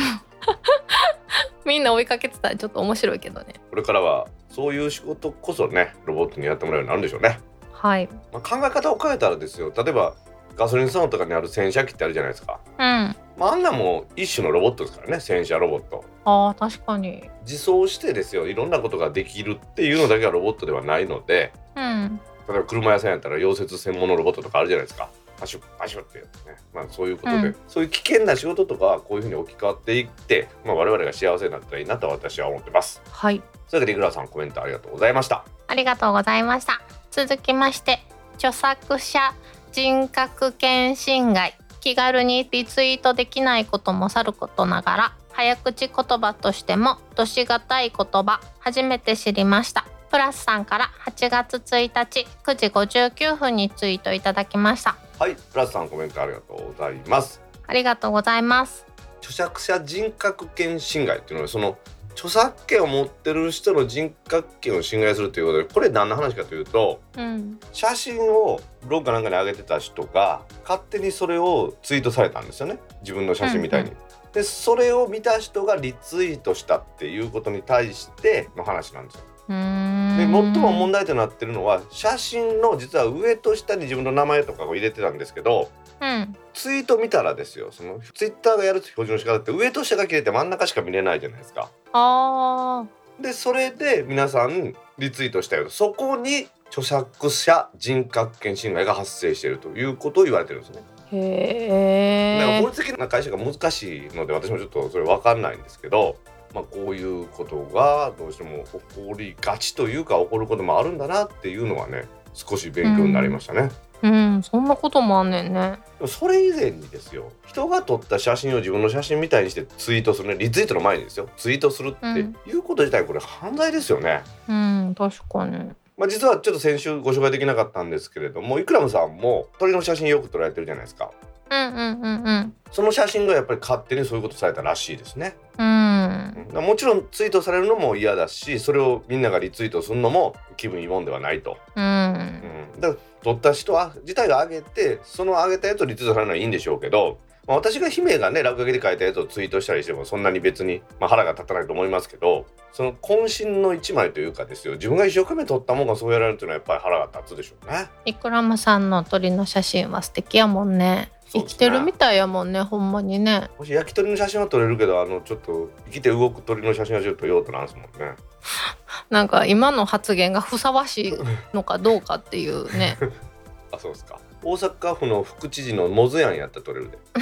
[1.64, 3.54] みんな追いかけてたらちょっと面白いけどね。
[3.70, 7.38] これからはそういう仕事こそねロボットにやってもらうようになるんでしょうね、
[7.72, 8.08] はい。
[8.32, 9.72] まあ、考え方を変えたらですよ。
[9.76, 10.14] 例えば
[10.60, 12.84] ガソリンスタンドとかにある洗車機ってあるじゃないですか、うん。
[12.84, 16.04] あまあ、あんなもん一種のロボットですからね洗車ロボット。
[16.26, 17.30] ー確かに。
[17.48, 22.20] 自走してですよいろんなことができるっていうのだけがロボットではないのでうん。
[22.46, 25.08] 例えば車屋さんやったら溶接専門のロボットとかあるじゃないですか。
[25.38, 26.56] パシュッパシュッってやつね。
[26.74, 27.56] まあそういうことで、うん。
[27.66, 33.00] そういう危険な仕事とかはこういうふうに置き換わっていって、まあ、我々が幸せになったらいいなと私は思ってます。
[33.10, 33.42] はい。
[33.66, 35.46] それではリグラーさんコメントありがとうございました。
[35.68, 36.82] ありがとうございました。
[37.10, 38.00] 続きまして
[38.34, 39.32] 著作者
[39.72, 49.86] 人格権侵害気軽にリツイートできないこともさることながら早口言葉としてもどしがたい言葉初めて知りました。
[50.10, 54.96] プラスさんから8月1日9時59分にツイートいただきました。
[55.18, 57.40] はいプラスさんコメントありがとうございます。
[57.66, 58.84] ありがとうございます。
[59.20, 61.78] 著作者人格権侵害っていうのはその
[62.20, 73.90] 著作権を持ってる人の人格権を侵害するということでこれ何の話かというとうん写真をブログかなんかに上げてた人が勝手にそれをツイートされたんですよね自分の写真みたいに。
[73.90, 73.96] うん
[74.32, 79.22] でそれを見た人がリツイートしたっていうことに対しての話なんですよ。
[79.48, 85.68] で最も問題となってるのは写真の実は上と下に自分の名前とかを入れてたんですけど
[86.00, 91.70] うんツイート見たらですよそのツイッターがやる表示の仕方って上と下が切れて真ん中しか見れないじゃないですか。
[91.92, 92.84] あ
[93.20, 100.82] でそれで皆さんリツイートしたよとそこに著作者人格権侵害が発生しているということを言われてるんですね。
[101.12, 106.16] ーへえだから法律的な解釈が難しいので私もちょっとそれ分かんないんですけど、
[106.54, 113.60] まあ、こういうことがどうしても起こりがちというか起こることもあるんだなっていうのはね少し勉強になりましたね。
[113.60, 115.78] うんそんなこともあんねんね。
[115.98, 122.36] でもそれ以前にですよ人が撮った写真を自分の写真みたいにしてツイートするねリツイートの前にですよツイートするってうん。
[122.46, 124.22] いうこと自体これ犯罪ですよね。
[124.48, 125.70] うん確かに。
[125.98, 131.10] まあ、実はちょっと先週ご紹介できなかったんですけれどもイクラムさんも鳥の写真よく撮られてるじゃないですか
[131.50, 132.54] うんうんうんうん。
[132.70, 135.36] その写真がやっぱり勝手にそういうことされたらしいですね。
[135.58, 136.64] うん。
[136.64, 142.42] もちろんツイートされるのも嫌だしそれをみんながリツイートするのも気分いいもんではないと、うん。
[142.74, 154.74] うん、だから撮った人は自体が上げてその上げたやつをリツイートされるのはいいんでしょうけど、まあ、私が姫がね落書きで書いたやつをツイートしたりしてもそんなに別に、まあ、腹が立たないと思いますけどその渾身の一枚というかですよ。
[154.74, 157.88] 自分が一生懸命撮ったものがそうやられるというのはやっぱり腹が立つでしょうね。
[158.04, 168.16] イクラムさんの鳥の写真は素敵やもんね生きてるみたいやもんねほんまにねもし焼き鳥の写真は撮れるけどあのちょっと生きて動く鳥の写真はちょっと用途なんですもんね。
[169.10, 171.14] なんか今の発言がふさわしい
[171.54, 172.96] のかどうかっていうね
[173.72, 174.18] あそうですか。
[174.42, 176.98] 大阪府の副知事のモズヤンやったら撮れるで。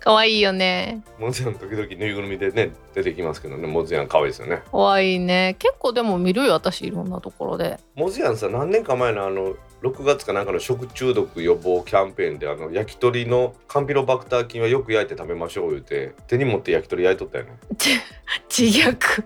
[0.00, 4.62] 可愛いよねモズヤン時々ぬいぐるみでね出てきますけどねモズヤン可愛いですよね。
[4.72, 17.58] 可愛いね結構でも見るよ私いろんなところでモズヤンさ何年か前のあの6月かなんかの食中毒予防キャンペーンであの焼き鳥のカンピロバクター菌はよく焼いて食べましょう言うて手に持って焼き鳥焼いとったよね。
[18.48, 19.24] 自虐。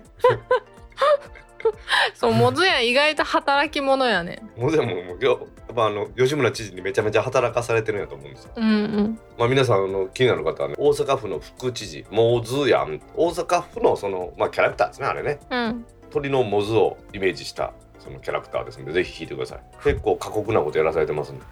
[2.13, 4.41] そうモズヤン意外と働き者やね。
[4.55, 8.51] モズヤンももうよやっぱあの吉村知事にめちゃめちゃ働かされてるんやと思うんですよ。
[8.55, 9.19] うんうん。
[9.37, 15.39] まあ、皆さんあの気になる方はね大阪府の副知事モズヤン大阪府のその、まあ、キャラクターですねあれね。
[15.49, 15.85] うん。
[16.11, 19.59] 鳥のモズをイメージしたそのキャラクターですのでぜひ聞いてください。
[19.83, 21.45] 結構過酷なことやらされてますんで。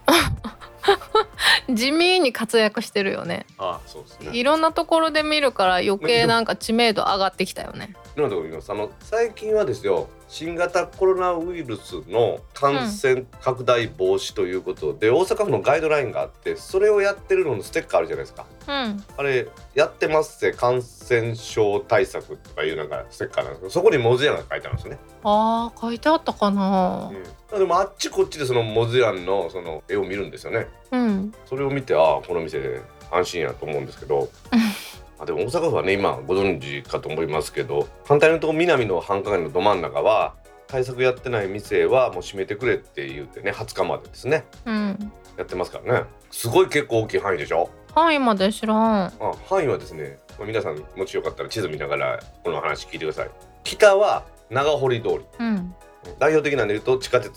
[1.70, 3.46] 地味に活躍してるよね。
[3.58, 4.30] ああそうですね。
[4.34, 7.96] いろんなところで見るから余計なんか知名度上がってきたよね。
[8.16, 18.46] いろんなところ見ますあの最近はですよ新型コロナウイルスの感染拡大防止ということで、大阪府のガイドラインがあってそれをやってるののステッカーあるじゃないですか。
[18.68, 19.04] うん。
[19.18, 25.00] あれやってますせ感染症対策とかいうなんかステッカーなんですけどそこにモズヤンが書いてあるんですよね。
[25.24, 27.12] あー書いてあったかな。
[27.52, 30.68] うん、でもあっちこっちでそのモズヤンのその絵を見るんですよね。
[30.92, 31.34] うん。
[31.46, 32.82] それを見てああこの店で
[33.12, 34.30] 安心やと思うんですけど
[35.20, 40.36] あでも大阪府はね今ご存知かと思いますけど反対のとこ南の繁華街のど真ん中は
[40.68, 44.46] 対策やってない店はもう閉めてくれって言うてね20日までですね。
[44.66, 45.12] うん。
[45.38, 46.06] やってますからね。
[46.32, 47.70] すごい結構大きい範囲でしょ？
[47.94, 49.06] 範囲まで知らん。
[49.06, 49.12] あ
[49.48, 53.30] 範囲はですね、まあ皆さんもしよかったら地図見ながらこの話聞いてください。
[53.64, 55.20] 北は長堀通り。
[55.40, 55.76] うん。
[56.20, 57.32] 代表的なので言うと地下鉄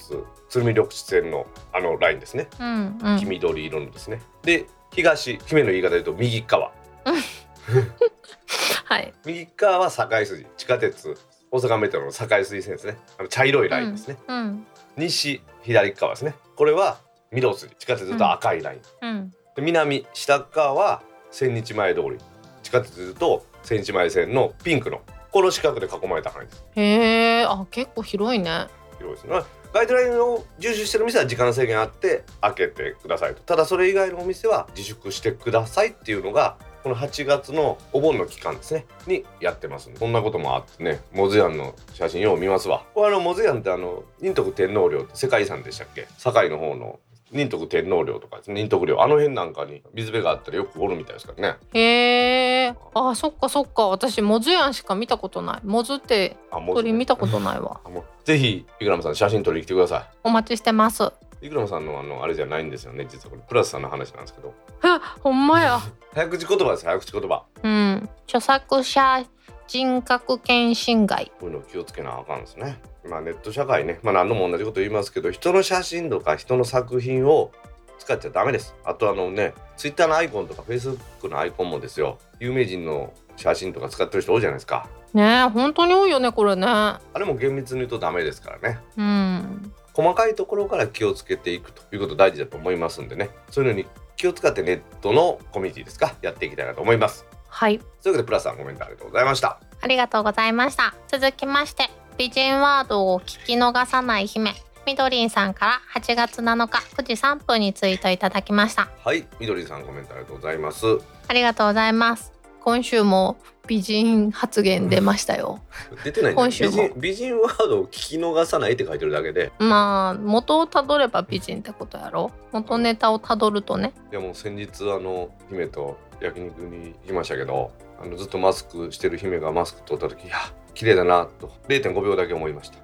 [0.48, 2.48] 鶴見緑地線のあのラインですね。
[2.58, 3.18] うんうん。
[3.18, 4.22] 黄緑色のですね。
[4.42, 6.72] で東姫の言い方で言うと右側
[8.84, 9.12] はい。
[9.24, 10.46] 右側は境筋。
[10.56, 11.16] 地下鉄。
[11.50, 12.98] 大阪メトロの境筋線ですね。
[13.18, 14.66] あの茶色いラインですね、うん。
[14.96, 16.34] 西左側ですね。
[16.56, 16.98] これは
[17.32, 17.74] 御堂筋。
[17.76, 19.30] 地下鉄と赤いライン、うん。
[19.54, 22.18] で南下側は千日前通り。
[22.62, 25.00] 地下鉄と千日前線のピンクの。
[25.30, 26.64] この四角で囲まれた範囲です。
[26.74, 27.44] へえ。
[27.44, 28.66] あ結構広いね。
[28.98, 29.42] 広いですね。
[29.72, 33.42] ガイドラインを遵守してる店は時間制限あって開けてくださいと。
[33.42, 36.56] ただそれ以外のお店は自粛してくださいっていうのが
[36.86, 38.86] この8月のお盆の期間ですね。
[39.08, 39.98] にやってますんで。
[39.98, 42.84] こんなこともあってねモズヤンの写真よう見ますわ。
[42.94, 46.06] これあのモズヤンってあの仁徳天皇陵って世界遺産でしたっけ？
[46.18, 47.00] 堺の方の
[47.32, 48.60] 仁徳天皇陵とかですね。
[48.60, 49.02] 仁徳陵。
[49.02, 51.58] あの辺なんかに水辺があったらよくおるみたいですからね。
[51.72, 52.74] へえ。
[52.94, 53.88] あそっかそっか。
[53.88, 55.60] 私モズヤンしか見たことない。
[55.64, 56.36] モズって
[56.72, 57.80] 鳥見たことないわ。
[58.22, 61.02] ぜひイクラムさん写真撮りに来てくださお待ちしてます。
[61.02, 61.08] い
[61.40, 64.54] イクラムさんのあのあれじゃないんですよね実はこれプラスさんの話なんですけど。
[64.82, 65.78] あほんまや。
[66.14, 67.44] 早口言葉です早口言葉。
[67.62, 68.08] うん。
[68.24, 69.24] 著作者
[69.66, 72.80] 人格権侵害こういうの気をつけなあかんですね。
[73.08, 77.52] まあネット社会ね、まあ何度も同じこと言いますけど、人の写真とか人の作品を
[77.98, 78.74] 使っちゃダメです。
[78.84, 84.88] あとあのね、ツイッターのアイコンとかフェイスブックのアイコンもですよ、有名人の写真とか使ってる人多いじゃないですか。
[85.14, 86.66] ねえ本当に多いよねこれね。
[86.66, 88.78] あれも厳密に言うとダメですからね。
[88.96, 93.86] うん細かいところから気をつけていくということ大事だと思いますんでね、そういうのに
[94.16, 97.24] 気を使ってネットのコミュニティですか、やっていきたいなと思います。
[97.48, 97.78] はい。
[97.78, 99.58] というわけでプラスさんコメントありがとうございました。
[99.80, 100.94] ありがとうございました。
[101.08, 101.88] 続きまして
[102.18, 104.52] 美人ワードを聞き逃さない姫
[104.86, 108.90] みどりんさんから8月7日9時3分にツイートいただきました。
[109.02, 110.84] はい、みどりさんコメントありがとうございます。
[111.28, 112.35] ありがとうございます
[112.66, 113.36] 今週も
[113.68, 115.60] 美人発言出ましたよ。
[116.02, 116.70] 出てないんだよ今週も。
[116.72, 119.52] 美人美人ワードを聞き逃さないって書いてるだけで。
[119.60, 122.32] まあ元をたどれば美人ってことやろ。
[122.50, 123.92] 元ネタをたどるとね。
[124.10, 127.70] いやもう先日あの姫と焼肉に行きましたけど
[128.02, 130.34] あのずっとマスクしてる姫がマスク取った時いや
[130.74, 132.78] 綺麗だなと0.5秒だけ思いました。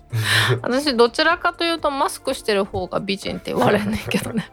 [0.62, 4.50] 私どちらかというとマスクしてる方が美人って言われんねんけどね。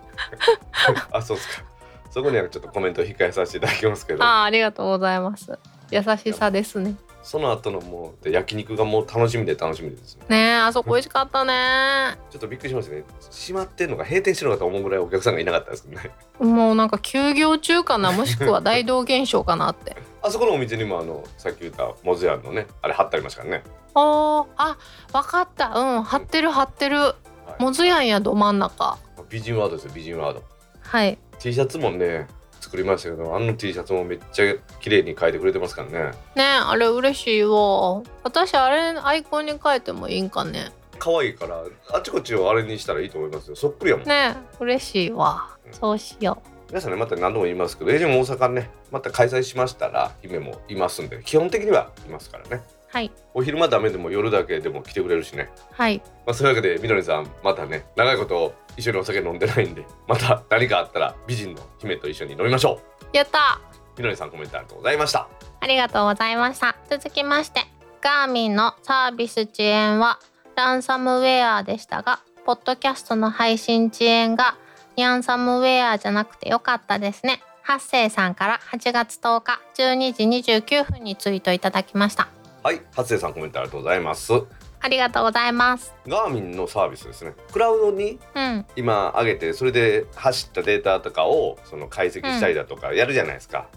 [1.13, 1.76] あそうですか
[2.12, 4.24] そこにはちょっとコメントを控えさせていただきますけど。
[4.24, 5.58] ああありがとうございます。
[5.91, 6.95] 優しさですね。
[7.28, 12.18] その後のもうで焼肉がもう楽しみで楽しみでですねねえあそこ美味しかったね。
[12.32, 13.03] ちょっとびっくりしましたね。
[13.30, 16.12] 閉まってんのか閉店してるのかと思うぐらいお客さんがいなかったですけどね。
[16.39, 19.97] もうなんか休業中かなもしくは大道現象かなって。
[20.24, 23.64] あそこのお店にもあのさっき言ったモズヤンのねあれ貼ってありましたからね。
[23.93, 24.78] おーあ
[25.12, 25.68] わかった。
[25.76, 27.14] うん貼ってる貼ってる。
[27.60, 28.97] もずやんやど真ん中。
[29.30, 30.43] 美人ワードですよ美人ワード。
[30.80, 32.27] はい T シャツもね
[32.59, 36.11] 作りましたけどあの T シャツもめっちゃ綺麗に描いてくれてますからね。
[36.35, 38.01] ねあれ嬉しいわ。
[38.23, 40.71] 私あれアイコンに変えてもいいんかね。
[40.99, 43.55] 可愛いからあっちこっちをあれにしたらいいと思いますよ。
[43.55, 45.57] そっくりやもん、ね嬉しいわ。
[45.71, 52.63] そうしよ皆さんねまた何度も言いますけど AJ も大阪ねまた開催しましたら姫もいますんで基本的にはいますからね。
[52.73, 53.11] うはい。
[53.33, 55.49] お昼間ダメでも夜だけでも来てくれるしね。
[55.71, 56.01] はい。
[56.25, 62.81] まあそういうわけでみどりさんまたね長いこと一緒にお酒飲んでないんでまた何かあったら美人の姫と一緒に飲みましょ
[63.13, 63.59] やった。
[63.95, 65.27] うみどりさんコメントありがとうございました。
[65.59, 66.75] ありがとうございました。
[66.89, 67.61] 続きまして
[68.01, 70.19] ガーミンのサービス遅延は
[70.55, 74.55] ランサムウェアでしたがポッドキャストの配信遅延が
[74.95, 77.41] ニャンサムウェアじゃなくてよかったですね。
[77.67, 82.29] 八世さんから8月10日12時29分にツイートいただきました
[82.68, 84.34] はい初江さんコメントありがとうございます。
[84.82, 85.95] ありがとうございます。
[86.05, 87.34] ガーミンのサービスですね。
[87.53, 88.65] クラウドにうん。
[88.76, 93.70] 今上げてそれで走ったデータとかをその解析したりだとかやるじゃないですか、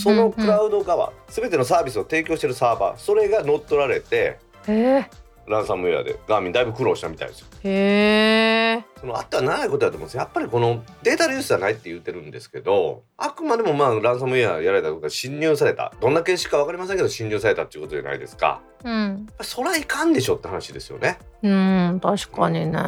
[0.00, 5.04] そのクラウド側全てのサービスを提供してるサーバーそれが乗っ取られてへ
[5.50, 7.46] ランサムウェアでガーミンだいぶ苦労したみたいですよ。
[7.64, 10.20] えへえそのあったら長いことだと思うんですよ。
[10.20, 18.60] やっぱりこのデータ流出じゃないって言ってるんですけどあくまでもまあランサムウェアやられたとか侵入されたどんな形式か分かりませんけど侵入されたっていうことじゃないですか。
[18.84, 19.26] うん。
[19.42, 21.18] そらいかんでしょって話ですよね。
[21.42, 22.66] うん確かにね。
[22.66, 22.78] うん、だ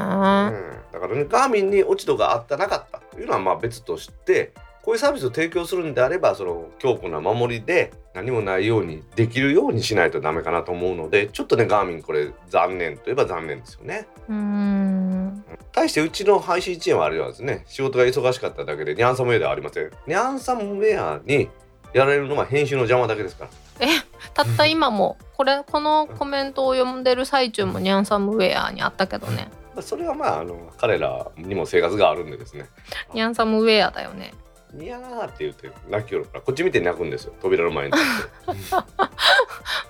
[1.00, 4.52] からねガーミンに落ち度があったなかったというのはまあ別として
[4.83, 14.07] こういうサービスを提供するんであればその強固な守りで何もないようにできるようにしないとダメかなと思うのでちょっとねガーミンこれ残念といえば残念ですよね。
[14.28, 19.91] うん対してうちの配信チームはあれはですね仕事が忙しかっただけでニャンサムウェアではありません。
[20.07, 21.49] ニャンサムウェアに
[21.95, 23.87] やられるのは編集の邪魔だけですから。
[24.35, 32.66] たった今もこれこのコメントを読んでる最中もニャンサムウェアにあったけどねそれはまああの彼らにも生活があるんでですね。
[33.14, 34.35] ニャンサムウェアだよね
[34.73, 37.35] ニャーって言って泣きよるからこっち見て泣くんですよ。
[37.41, 37.93] 扉の前に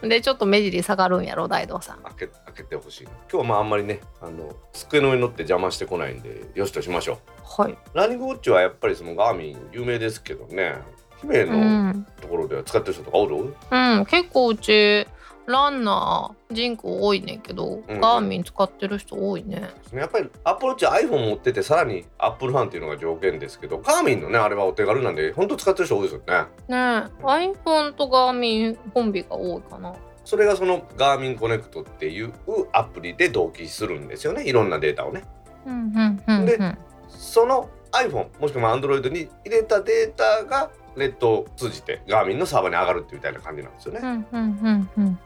[0.08, 1.98] でちょっと目尻下がるんやろ大道さん。
[2.02, 3.04] 開け開けてほしい。
[3.04, 7.14] 今日はまああんまりねあの机の上に乗って邪魔してこないんでよしとしましょ
[7.58, 7.62] う。
[7.62, 7.78] はい。
[7.94, 10.76] ランニングウォッチはやっぱりそのガーミン有名ですけどね。
[11.20, 15.06] 姫うのん、ところでは使ってる人とかおる、うん、結構うち
[15.46, 18.00] ランナー人口多いねんけど、うん。
[18.00, 19.70] ガーミン使ってる人多いね。
[19.92, 26.34] やっぱりアップルウォッチは iPhone 持っててさらにアップルファンっていうのが条件ですけどガーミンのねあれはお手軽なんで本当使ってる人多いですよね。
[26.68, 29.94] ねえ iPhone とガーミンコンビが多いかな。
[30.24, 32.32] それがそのガーミンコネクトっていう
[32.72, 34.44] アプリで同期するんですよね。
[34.44, 35.24] いろんなデータをね。
[35.66, 36.78] うんうんうんでうん。
[37.08, 44.00] その iPhone もしくは Android に入れたデータがネットを通じてガーミンのサーバーに上がるってみたいな感じなんですよね、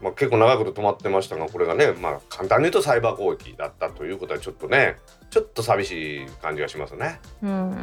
[0.01, 4.97] まあ、結構長いこと止まってましたがこれがねまあ簡単に言うとサイバー攻撃だったということはちょっとね
[5.31, 7.77] ちょっと寂しい感じがしますね、うん。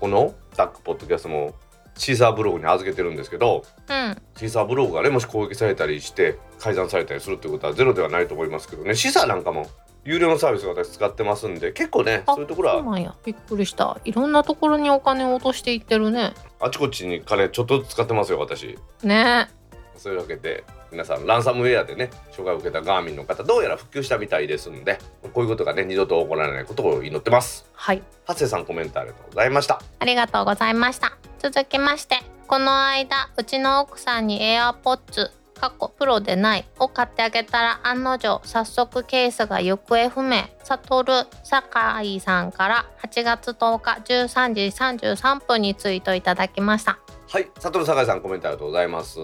[0.00, 1.54] このタックポッドキャストも
[1.96, 8.94] シーサーブログに預けてるんですけどうんシーサーブログがねもし攻撃されたりして改ざんされたりするってことはゼロではないと思いますけどね。
[8.94, 9.66] シーサーなんかも
[10.04, 13.14] 有料のサービスを私使ってますんで結構ねあそういうところはそうなんや。
[13.24, 13.98] びっくりした。
[14.04, 16.32] いろんなところにお金を落としていってるね。
[16.60, 18.78] あちこちに金ちょっとずつ使ってますよ私。
[19.02, 19.48] ね。
[19.96, 24.98] そういうわけで皆さんランサムウェアでね障害を受けたガーミンの方どうやら復旧したみたいですんで
[25.32, 27.66] こういうことがね二度と起こらないことを祈ってます。
[27.72, 28.02] はい。
[28.26, 29.80] ハセさんコメントありがとうございました。
[29.98, 31.16] ありがとうございました。
[31.38, 40.44] 続きましてこの間うちの奥さんに AirPods 過去プロでないを買ってあげたら案の定早速ケースが行方不明。
[40.62, 46.98] サトル酒井さんから8月10日13時33分にツイートいただきました。
[47.28, 49.18] はい佐藤酒井さんコメントありがとうございます。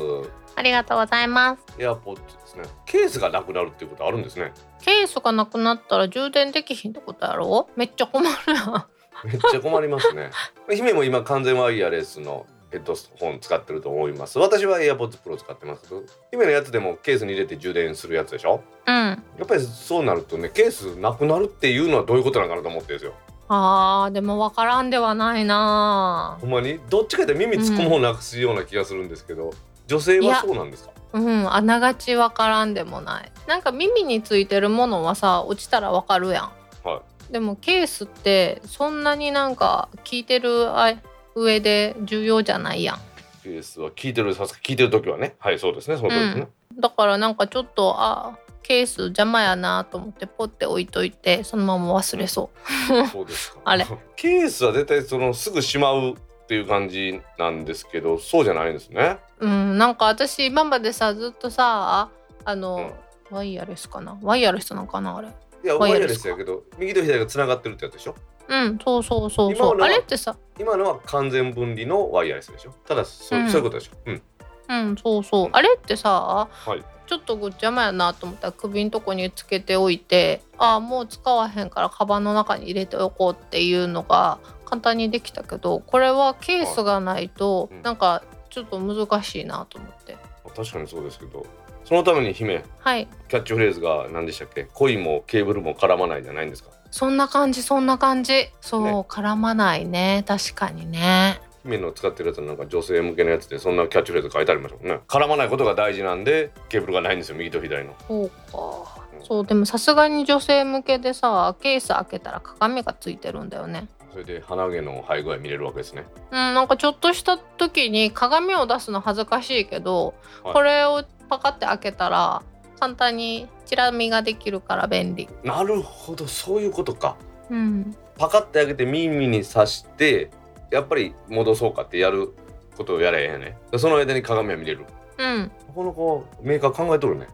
[0.57, 1.63] ありがとうございます。
[1.79, 2.65] エアポッドですね。
[2.85, 4.53] ケースがなくなるっていうことあるんですね。
[4.83, 7.69] ケースがなくなったら充電できひんってことやろ？
[7.77, 8.85] めっちゃ困るやん。
[9.25, 10.31] めっちゃ困りますね。
[10.71, 14.39] 姫も今完全ワイヤレスのヘッドホン使ってると思います。
[14.39, 15.83] 私は AirPods Pro 使ってます。
[15.83, 18.63] けど姫のやつでもケースに入れて充電するやつでしょ？
[18.87, 18.95] うん。
[18.95, 23.15] やっぱりそうなるとねケースなくなるっていうのはどういうことなのかなと思ってるんですよ。
[23.49, 26.39] あーでも分からんではないな。
[26.41, 26.79] ほんまに？
[26.89, 29.53] どっちかで耳つくものなくすような気がするんですけど、
[29.89, 30.91] 女性はそうなんですか？
[31.13, 33.33] うんあながち分からんでもない。
[33.49, 36.53] なんか耳についてるものはさ落ちたら分かるやん。
[36.87, 37.03] は
[37.33, 40.95] でもケースってそんなになんか聞いてるあ
[41.35, 42.99] 上で重要じゃないやん。
[43.43, 45.35] ケースは聞いてるさすが聞いてる時はね。
[45.39, 45.97] はいそうですね。
[45.97, 52.51] その通りですね、だからなんかちょっとあケース邪魔やなと思ってポッて置いといてそのまま忘れそ
[52.89, 53.07] う。
[53.09, 53.61] そうですか。
[53.65, 53.87] あれ。
[54.17, 56.15] ケースは絶対そのすぐしまうっ
[56.47, 59.19] ていう感じなんですけどそうじゃないんですね。
[59.39, 59.79] うん。
[59.79, 62.11] なんか私今までさずっとさ
[62.45, 62.93] あの、
[63.31, 64.19] ワイヤレスかな？
[64.23, 65.29] ワイヤレスなのかなあれ
[65.63, 68.15] いやワイヤレスやけど右と左がつながってるってやつでしょ？
[68.49, 69.81] うんそうそうそうそう。
[69.81, 70.37] あれってさ。
[70.59, 72.73] 今のは完全分離のワイヤレスでしょ？
[72.87, 73.49] ただそう,、うん。
[73.49, 73.97] そういうことでしょ？
[74.07, 74.23] うん。
[74.69, 75.49] うんそうそう。
[75.53, 76.85] あれってさはい。
[77.07, 87.83] ちょっとごっちゃまやなと思ったら首んとこにつけておいてああもう使わへんからカバンの中に入れておこうっていうのが簡単にできたけどこれはケースがないとうん。
[87.83, 90.17] なんかちょっと難しいなと思って。
[90.57, 91.47] 確かにそうですけど
[91.91, 93.09] そのために姫はい。
[93.29, 94.69] キャッチフレーズが何でしたっけ？
[94.73, 96.71] コインもケーブルも絡まないじゃないんですか？
[96.93, 98.47] そんな感じそんな感じ。
[98.61, 98.93] そう、ね。
[99.09, 100.25] 絡まないね。
[100.25, 101.41] 確かにね。
[101.65, 105.01] 姫の使ってるやつはなんか女性向けのやつでそんなキャッチフレーズ書いてありますもんね。
[105.09, 107.97] 絡まないことが大事なんでケーブルがないんですよ右と左の。
[108.07, 109.01] そうか。
[109.27, 113.89] そうでもさすがに女性向けでさケース開けたら鏡がついてるんだよね。
[114.13, 116.05] それで鼻毛の生え具合見れるわけですね。
[116.31, 120.15] うん、なんかちょっとした時に鏡を出すの恥ずかしいけど、
[120.45, 120.55] はい。
[120.55, 122.43] これをパカって開けたら
[122.79, 125.29] 簡単にチラ見ができるから便利。
[125.45, 127.17] なるほどそういうことか。
[127.49, 130.31] うん、パカって開けて耳に刺して
[130.71, 132.35] やっぱり戻そうかってやる
[132.77, 133.59] ことをやれへんやね。
[133.77, 134.87] その間に鏡は見れる。
[135.19, 137.29] うん、この子メーカー考えとるね。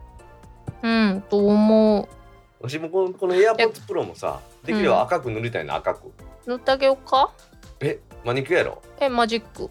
[0.83, 2.07] うん、と思う。
[2.59, 6.11] 私もこのこの AirPods Pro もさできれば赤く塗りたいな赤く。
[6.45, 7.31] 塗ってあげようか。
[7.79, 8.81] えマニキュアやろ？
[8.99, 9.69] え、マジック。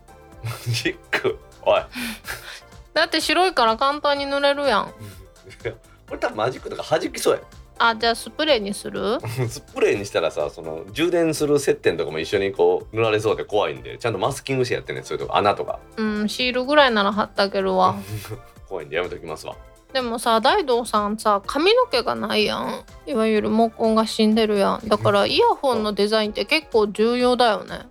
[0.68, 1.38] ジック。
[1.62, 1.82] おい
[2.96, 4.86] だって白いから簡単に塗れるやん。
[6.08, 7.40] これ多分マジックとか弾きそうや
[7.78, 9.18] あ、じゃあスプレーにする？
[9.48, 17.96] スプレーにしたらさその充電する接点とかも一緒にこう塗られそうで怖いんでちゃんとマスキングしてやってねそういうとこ穴とかうん、シールぐらいなら貼ってあげるわ。
[18.68, 19.54] 怖いんでやめときますわ
[19.92, 22.84] でもさ、大道さんさ、髪の毛がないやん。
[23.06, 24.88] いわゆる毛根が死んでるやん。
[24.88, 27.86] だからイヤホンのデザインって結構重要だよね。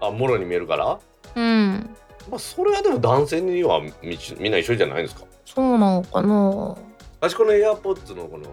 [0.00, 0.98] あもろに見えるから？
[1.34, 1.96] うん。
[2.30, 3.92] まあそれはでも男性にはみ
[4.38, 5.24] みんな一緒じゃないですか？
[5.44, 6.76] そうなのかな？
[7.20, 8.46] 私この AirPods のこの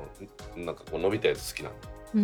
[0.66, 1.76] なんかこう伸びたやつ好きなの。
[2.16, 2.22] うー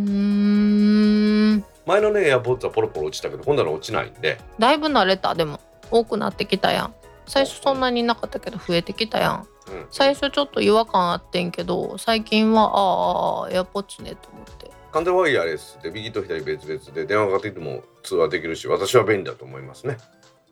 [1.58, 1.66] ん。
[1.86, 4.40] 前のね AirPods はポロポロ落ちたけど今度は落ちないんで。
[4.58, 5.36] だいぶ慣れた。
[5.36, 5.60] でも
[5.92, 6.94] 多くなってきたやん。
[7.28, 9.48] 最初そんなになかったけど増えてきたやん。
[9.68, 14.72] うん、最初ちょっと違和感あってんけど最近はああエアポッツねと思って。
[14.92, 19.98] カントワイヤレスで右と左別々で電話がかかってきても通話できるし私は便利だと思いますね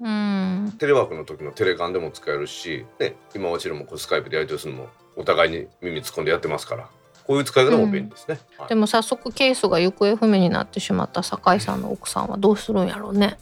[0.02, 0.74] うん。
[0.80, 6.90] テレワークの時のテレカンでも使えるし、ね、今もちろんスカイプでやり取りするのもお互いに耳突っ込んでやってますから
[7.28, 8.70] こういう使い方も便利ですね、はい。
[8.70, 13.38] でも早速ケースが行方不明になってしまった酒井さんの奥さんはどうするんやろうね。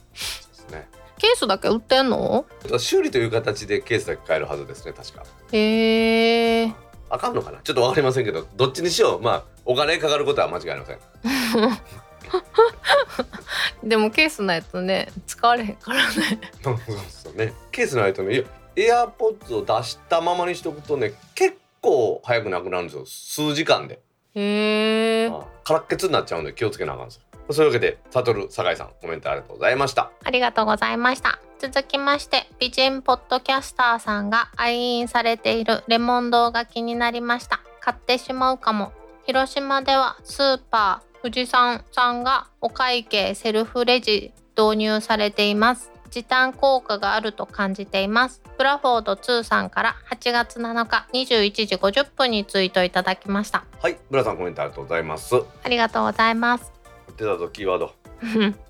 [0.71, 0.89] ね。
[1.17, 2.45] ケースだけ売ってんの？
[2.77, 5.23] 修理という形でケースだけ買えるはずですね確か。
[5.53, 6.73] へえ
[7.09, 7.59] あかんのかな？
[7.63, 9.21] ちょっとわかりませんけどどっちにしよう？
[9.21, 10.99] まあお金かかることは間違いありません
[13.83, 16.39] でもケースないとね使われへんからね。
[16.63, 17.53] そうそうね。
[17.71, 18.43] ケースないとねいや
[18.75, 23.05] エアポッツを出したままにしとくとね結構早くなくなるんですよ。
[23.05, 23.99] 数時間で。
[24.35, 25.29] へえ。
[25.29, 27.21] あ空っけつになっちゃうんで気をつけなあかんですよ。
[27.51, 30.11] そういうわけでサトル酒井さんコメントありがとうございました。
[30.23, 31.39] ありがとうございました。
[31.57, 37.59] 続きまして美人ポッドキャスターさんが愛飲されているレモン堂が気になりました。
[37.81, 38.93] 買ってしまうかも。
[39.25, 45.91] 広島ではスーパー富士山さんがお会計セルフレジ導入されています。
[46.09, 48.41] 時短効果があると感じています。
[48.57, 53.65] ブラフォード2さんから8月7日21時50分にツイートいただきました。
[53.81, 55.35] はい村さんコメントありがとうございます。
[55.63, 56.71] ありがとうございます。
[57.17, 57.93] 出たぞキーワード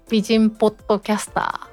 [0.10, 1.44] 美人ポッドキャスター。
[1.44, 1.70] あ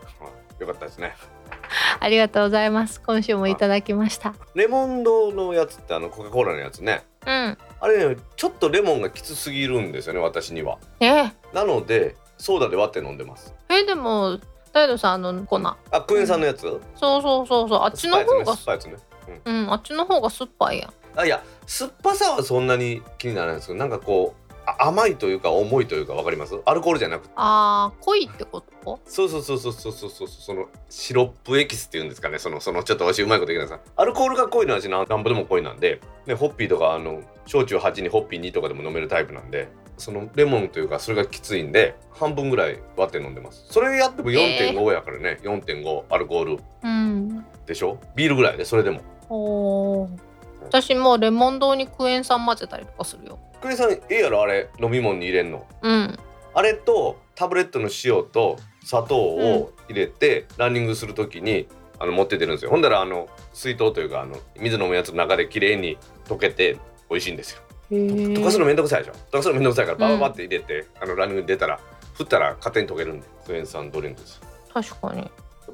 [0.60, 1.16] よかったですね。
[2.00, 3.00] ありがとうございます。
[3.00, 4.34] 今週もいただきました。
[4.54, 7.58] レモンドのやつってあのコカ・コーラのやつねうん。
[7.80, 10.78] あれねちょっとレモンがきつすぎるんですよね私には。
[11.00, 11.24] え？
[11.52, 13.54] なのでソーダで割って飲んでます。
[13.68, 14.38] えでも
[14.72, 15.58] ダイドさんあの粉。
[15.58, 16.80] あクエン酸のやつ、そう
[17.22, 17.80] そうそうそう。
[17.82, 20.90] あっちの方が酸っぱいやつね酸っぱいやつねうんあっちの方が酸っぱいやん。
[21.18, 24.45] あいや酸っぱさはそんなに気にならないんですけどなんかこう
[24.78, 26.54] あ甘いというか重いというかわかります？
[26.64, 27.34] アルコールじゃなくて。
[27.36, 29.00] あー濃いってこと？
[29.04, 30.28] そうそうそうそうそうそうそう。
[30.28, 32.38] そのシロップエキスっていうんですかね。
[32.38, 33.76] そのそのちょっと私うまいこと言いなさ。
[33.76, 36.00] いアルコールが濃いのは私なんぼでも濃いなんで。
[36.26, 39.68] でホッピーとかあの焼酎8にホッピー2とかでも飲めるタイプなんで。
[39.98, 43.64] そのレモンというかそれがきついんで半分ぐらい割って飲んでます。
[43.70, 47.46] それやっても4.5やからね、4.5アルコールうん。
[47.64, 47.98] でしょ？
[48.14, 49.00] ビールぐらいでそれでも。
[49.30, 50.08] おー
[50.68, 53.38] 私もうレモン堂にクエン酸混ぜたりとかするよ。
[53.60, 54.68] クエさんええやろあれ？
[54.80, 55.66] 飲み物に入れんの？
[55.82, 56.18] うん。
[56.54, 62.70] あれとタブレットの塩と砂糖を入れて、ランニングするときにあの持って出るんですよ。
[62.70, 66.78] ほんだらあの水筒というかあの水飲むやつの中で綺麗に溶けて
[67.10, 67.62] 美味しいんですよ。
[67.90, 69.12] 溶かすのめんどくさいでしょ？
[69.30, 70.20] 溶かすのめんどくさいからバうん。
[70.20, 71.80] ババって入れて、あのランニングに出たら
[72.14, 74.40] 振ったら勝手に溶けるんでクエン酸ドリンクです
[74.72, 75.30] 確かに。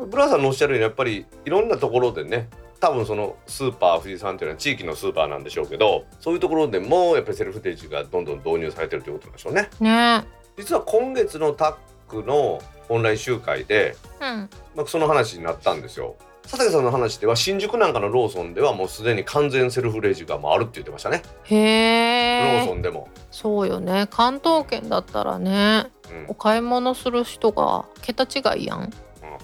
[0.06, 2.48] ブラさんのおっしゃるようにやっぱりいろんなところでね
[2.82, 9.70] 多分そのスーパー富士山っていうのは地域のスーパーなんでしょうけどそういうところでもやっぱりセルフレジがどんどん導入されてるということなんでしょうね。
[9.78, 10.24] ね。
[10.58, 11.78] 実は今月のタ
[12.08, 14.50] ックのオンライン集会で、うん。
[14.74, 16.16] まあ、その話になったんですよ。
[16.42, 24.08] 佐竹さんの話では新宿なんかのローソンではもうすでに完全セルフレジがもうあるって言ってましたね、へえローソンでも、そうよね。
[24.10, 26.26] 関東圏だったらねうん。
[26.30, 28.92] お買い物する人が桁違いやん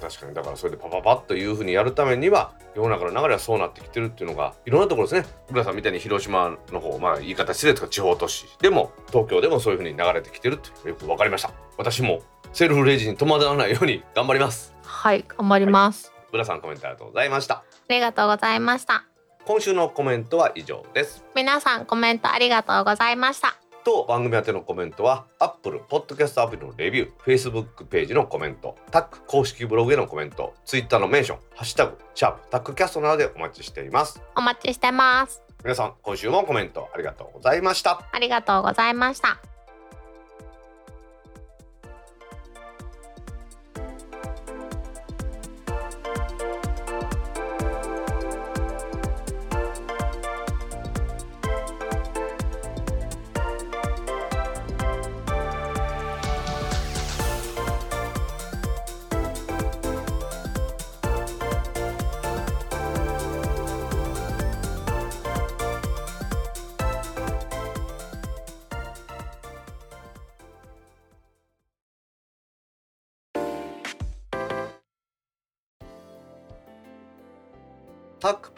[0.01, 0.35] 確かに。
[0.35, 5.35] だからそれでパパパッというふうにやるためには世の中の流れはそうなってきてるっていうのがいろんなところですね。
[5.51, 8.47] 浦さんみたいに広島の方まあ言い方失礼とか地方都市。
[8.61, 11.51] でも東京でもそういうふうに流れてきてるってよく分かりました。
[11.77, 12.23] 私も
[12.53, 14.75] セルフレジに戸惑わないように頑張ります。
[14.85, 17.57] はい頑張ります、浦さんコメントありがとうございました。
[17.57, 19.05] ありがとうございました。
[19.45, 21.25] 今週のコメントは以上です。
[21.35, 23.58] 皆さんコメントありがとうございました
[23.89, 34.20] と番組宛てのコメントは Apple Podcast アプリのレビュー Facebook ページのコメントタック公式ブログへのコメント Twitter のメンション「ハッシュタグシャープタックキャスト」などでお待ちしています。
[34.36, 35.43] お待ちしてます。
[35.64, 38.03] 皆さん今週もコメントありがとうございました。
[38.12, 39.58] ありがとうございました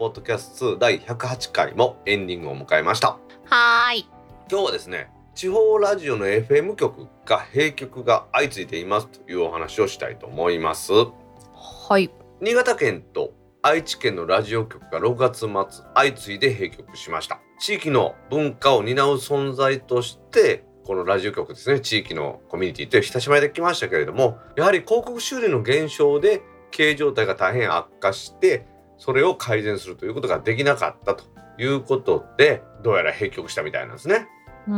[0.00, 3.18] ポッドキャスト2第108回もエンディングを迎えました。
[3.44, 4.06] はーい。
[4.50, 10.90] 今日はですね地方ラジオの FM 局が閉局が相次いでいますというお話をしたいと思います。
[10.94, 12.10] はい。
[12.40, 17.38] 新潟県と愛知県のラジオ局が6月末相次いで閉局しました。
[17.58, 26.40] 地域の文化を担う存在としてこのラジオ局ですね地域のコミュニティと親しまれてきましたけれどもやはり広告収入の減少で
[26.70, 28.66] 経営状態が大変悪化して
[29.00, 31.24] それを改善するということができなかったと
[31.58, 34.28] いうことでどうやら閉局したみたいなんですね。
[34.68, 34.76] うーん。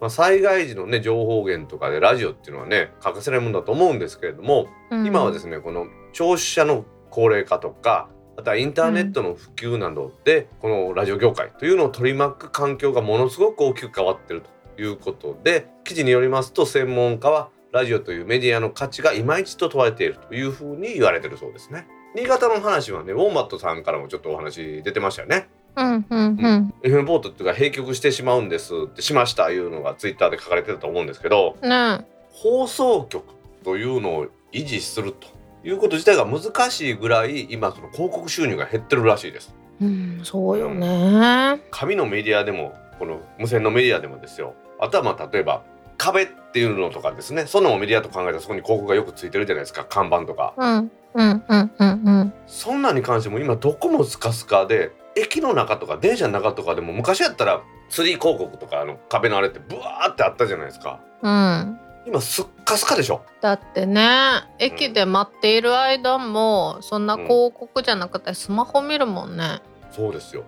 [0.00, 14.42] まあ、災害時のね情報源とかでラジオっていうのはね欠かせないものだと思うんですけれども、今はですねこの聴取者の高齢化とかまたインターネットの普及などで、このラジオ業界というのを取り巻く環境がものすごく大きく変わってる
[14.76, 21.88] ということで記事によりますと専門家はラジオというメディアの価値が今一度問われているというふうに言われてるそうですね。
[22.14, 25.48] 新潟の話はねウォンバットさんからもちょっとお話出てましたよね。
[25.74, 26.74] うんうんうん。
[26.84, 33.24] FM ポートっていうか閉局してしまうんですってしましたいうのがツイッターで書かれてたと思うんですけどね放送局
[33.64, 35.26] というのを維持すると
[35.68, 39.52] いうこと自体が難しいぐらい今その広告収入が減ってるらしいです。
[39.82, 41.60] うん、そうよね。
[41.72, 45.64] 紙のメディアでもこの無線のメディアでもですよあとはまあ例えば
[45.98, 52.32] 壁っていうのとかですねそんなのもメディアと考えたらそこに広告がよくついてるじゃないですか看板とかうんうんうんうんうん。
[52.46, 61.78] そんなんに関しても今どこもスカスカで駅の中とか電車の中とかでも昔やったらツリー広告とかあの壁のあれってブワーってあったじゃないですかうん。
[62.06, 69.60] 今すっかすかでしょだってね駅で待っている間もそんな広告じゃなくてスマホ見るもんね。
[69.90, 70.44] そうですよ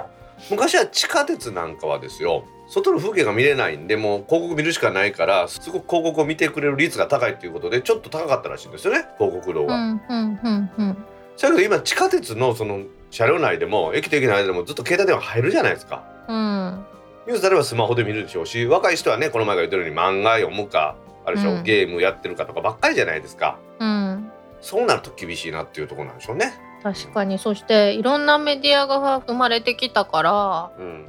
[0.51, 9.75] 昔は地下鉄なんかはですよ外の風景が見れないんでもう広告見るしかないからすごく広告を見てくれる率が高いっていうことでちょっと高かったらしいんですよね広告量が。
[9.75, 10.95] うんうんうんうん。
[10.95, 16.05] だけど今地下鉄のその車両内でも駅と駅の間でもずっと携帯電話入るじゃないですか。
[16.29, 16.85] うん
[17.27, 23.59] ニュースあればスマホで見るでしょうし若い人はねこの前が言ったように漫画読むかあれでしょ、うんゲームやってるかとかばっかりじゃないですか。
[23.81, 24.31] うん。
[24.61, 26.53] そうなると厳しいなっていうところなんでしょうね。
[26.83, 31.05] 確かにそしていろんなメディアが生まれてきたからうん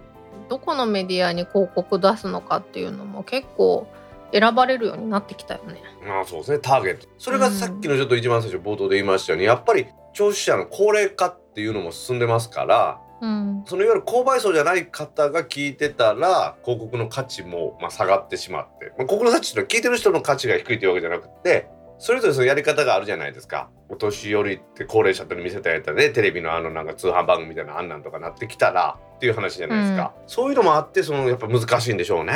[0.50, 3.88] どこのメディアに広告出すのかっていうのも結構
[4.32, 5.82] 選ばれるようになってきたよね。
[6.06, 6.60] まあそうですね。
[6.60, 7.08] ターゲット。
[7.18, 13.64] それがさっきのちょっと一番最初冒頭で言いましたようにやっぱり聴取者の高齢化っていうのも進んでますからうん。
[13.66, 21.70] そのいわゆる購買層じゃない方が聞いてたら広告の価値もまあ下がってしまって、まあ、広告の価値っていうのは聞いてる人の価値が低いというわけじゃなくて
[22.00, 23.70] それぞれそのやり方があるじゃないですか。
[23.90, 32.34] お年寄りって高齢者と見せたやったらねテレビのあのなんか通販番組みたいなあんなんとかなってきたらっていう話じゃないですか、そういうのもあってそのやっぱ難しいんでしょうね。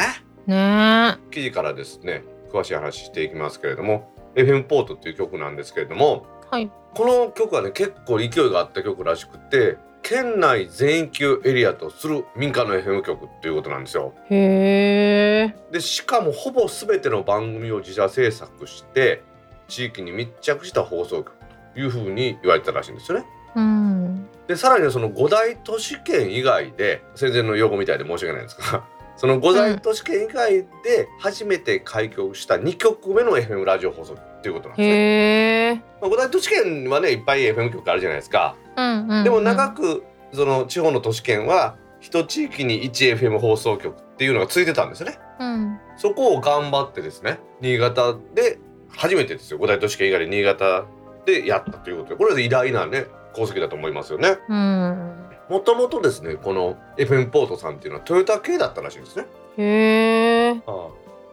[0.48, 6.56] ね記事からですね詳しい話していきますけれども FM ポートっていう曲なんですけれどもえ。
[6.56, 6.72] はい。
[6.94, 14.14] この曲はね結構勢いがあった曲らしくて県内全域エリアとする民間の FM 局っていうことなんですよ。
[14.30, 15.56] へえ。
[15.72, 19.24] でしかもほぼ全ての番組を自社制作して
[19.68, 21.32] 地域に密着した放送局
[21.76, 23.26] というふうに言われてたらしいんですよね。
[23.56, 24.28] うん。
[24.48, 28.84] でさらにはその五大都市圏以外で戦前の用語みたいで申し訳ないんですが
[29.16, 35.84] その五大都市圏以外で初めて開局した2局目の FM ラジオ放送局っていうことなんですね。
[36.02, 38.56] まあ五大都市圏はねいっぱい FM 局あるじゃないですか。
[38.76, 39.24] うんうん、うん。
[39.24, 45.20] でも長くその地方の都市圏は一地域に 1FM 放送局っていうのがついてたんですね。
[45.40, 45.80] うん。
[45.98, 48.58] そこを頑張ってですね新潟で
[48.90, 50.86] 初めてですよ五大都市圏以外で新潟
[51.26, 54.38] でやったということでこれは偉大なね功績だと思いますよね。
[54.48, 55.32] うん。
[55.50, 59.26] もともとですねこの FM ポートさんっていうのはトヨタ系だったらしいんですね。
[59.58, 60.62] へえ。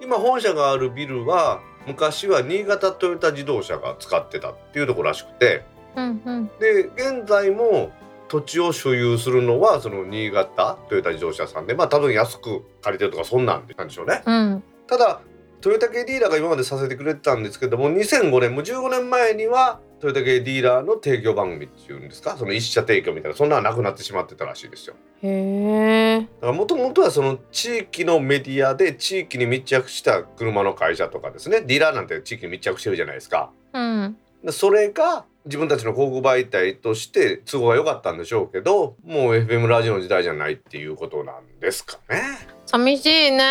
[0.00, 5.64] 今本社があるビルは昔は新潟トヨタ自動車が使ってたっていうところらしくて
[5.96, 6.50] うんうん。
[6.58, 7.90] で現在も
[8.28, 14.22] 土地を所有するのはその新潟トヨタ自動車さんでまあ多分安く借りてるとかそんなんでなんでしょうね。
[14.24, 14.62] うん。
[14.86, 15.20] ただ
[15.60, 22.36] トヨタ系ディーラーが今までさせてくれてたんですけども2005年もう15年前にはトヨタ系ディーラーの提供番組っていうんですか？
[22.36, 24.94] その一社提供みたいなそんなのはなくなってしまってたらしいですよ。
[25.22, 26.20] へえ。
[26.20, 33.50] だからもともとはその地域のメディアで地域に密着した車の会社とかですねディーラーなんて地域に密着してるじゃないですか。
[33.72, 34.16] うん。
[34.44, 42.22] でそれが自分たちの広告媒体として都合が良かったんでしょうけどもう FM ラジオの時代じゃないっていうことなんですかね。
[42.66, 43.42] 寂しいね。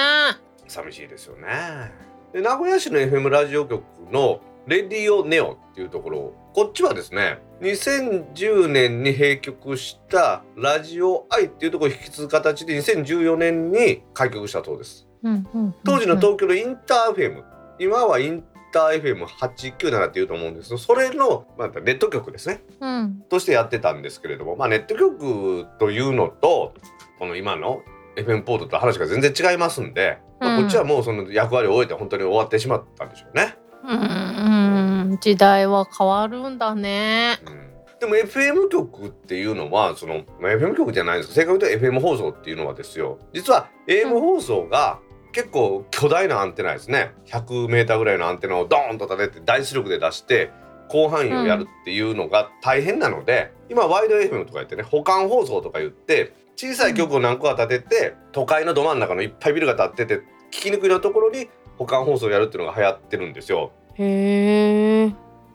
[0.68, 1.92] 寂しいですよね。
[2.32, 15.08] で名古屋市の FM ラジオ局のレディオネオっていうところこっちはですね2010年に閉局したラジオアイっていうところを引き継ぐ形で2014年に開局したそうです。
[15.24, 15.76] うんうん。
[15.84, 17.44] 当時の東京のインター FM
[17.80, 18.44] 今はイン
[18.74, 23.24] ター FM897 っていうと思うんですけどそれの、まあ、ネット局ですねうん。
[23.30, 26.74] としてやってたんですけれども、まあ、ネット局というのと
[27.18, 27.82] この今の
[28.18, 33.56] FM ポートと話が全然違いますんで、まあ、うんこっちはもうその役割を終えて本当に終わってしまったんでしょうね。
[33.62, 33.67] うん。
[33.88, 35.18] うん。
[35.22, 37.40] 時代は変わるんだね。
[37.46, 37.68] うん。
[38.00, 41.34] でも FM 局っていうのはその、まあ、FM 局じゃないんです。
[41.34, 43.18] けど正確に言うと FM 放送っていうのはですよ。
[43.34, 45.00] 実は AM 放送が
[45.32, 47.12] 結構巨大なアンテナですね。
[47.26, 50.52] 100m ぐらいのアンテナをドーンと立てて大出力で出して
[50.90, 60.16] 広範囲をやるっていうのが大変なので、今ワイド FM とか言ってね保管放送とか言って小さい局を何個か立てて都会のど真ん中のいっぱいビルが建ってて
[60.52, 63.72] 聞きにくいのところに保管放送をやるっていうのが流行ってるんですよ。
[63.96, 65.08] へえ。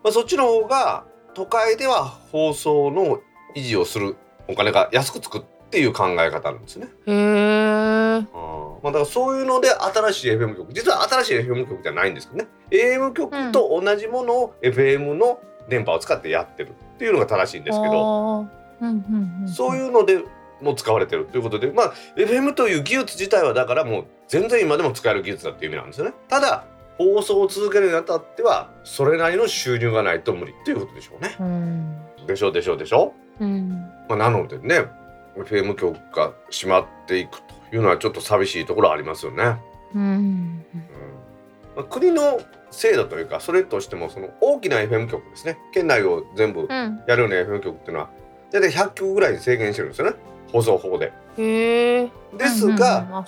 [0.03, 3.19] まあ、そっちの方が都会では放送の
[3.55, 4.15] 維持をする
[4.47, 6.87] お金が安くつくっていう考え方なんですね。
[7.07, 8.21] へえ。
[8.83, 18.45] まあ、だからそういうので新しい FM 局実は新しい FM 局じゃないんですけどね AM 局と同じものを FM の電波を使ってやってるっていうのが正しいんですけど
[18.81, 19.47] うんうん。
[19.47, 20.21] そういうので
[20.63, 26.13] も使われてるということでまあ FM という技術自体はだからもう全然今でも使える技術だっていう意味なんですよね。
[26.27, 26.65] ただ
[26.97, 31.35] 放送を続けるにあたってはそれなりの収入がないと無理っていうことでしょうね。
[31.39, 31.97] うん。
[32.27, 33.43] でしょうでしょうでしょう。
[33.43, 33.69] うん。
[34.07, 34.85] まあ、なのでね
[35.35, 39.57] FM 局が閉まっていくというのはちょっと寂しいところありますよね。
[39.95, 40.01] うん。
[40.01, 40.65] うん
[41.75, 42.39] まあ、国の
[42.69, 46.67] 制度というかそれとしてもその大きな FM 局ですね県内を全部うん。
[47.07, 48.09] やるような FM 局っていうのは
[48.51, 50.15] 大体100局ぐらいに制限してるんですよね
[50.53, 51.11] 放送法で。
[51.37, 52.11] へえ。
[52.37, 53.25] ですが。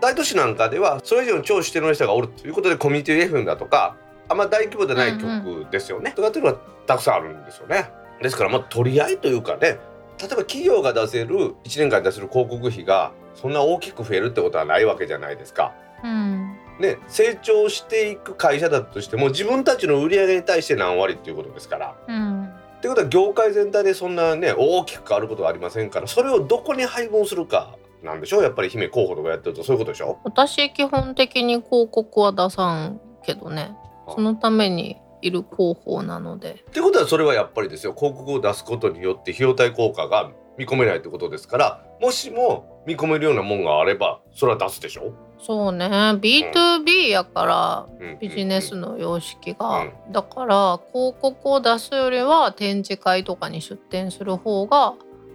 [0.00, 3.96] 大都市なんかではそれ以上の超指定の人がおるということでコミュニティ FM だとか
[4.28, 7.90] あんま大規模でない曲ですよね、とかっていうのがたくさんあるんですよね。
[8.22, 9.78] ですからまあ取り合いというかね
[10.20, 15.72] 例えば企業が出せる1年間に出せる広告費がそんな大きく増えるってことはないわけじゃないですか。
[16.04, 16.56] うん。
[16.78, 21.96] ね、成長していく会社だとしても自分たちの売り上げに対して何割っていうことですから。
[22.06, 22.52] うん。
[22.80, 28.42] ってことは業界全体でそんなね大きく変わることはありませんからそれをどこに配分するかなんでしょう？
[28.42, 30.18] やっぱり姫候補とかやってるとそういうことでしょ？
[30.24, 33.76] 私基本的に広告は出さんけどね。
[34.06, 34.14] あ。
[34.14, 36.64] そのためにいる広報なので。
[36.70, 37.94] ってことはそれはやっぱりですよ。
[37.94, 45.12] 広告を出すことによって費用対効果が見込めないってことですからもしも見込めるようなもんがあればそれは出すでしょ、
[45.42, 45.86] そうね。
[45.86, 48.18] B2B やからうん。
[48.18, 54.94] ビジネスの様式が、うだから広告を出すよりは展示会とかに出展する方が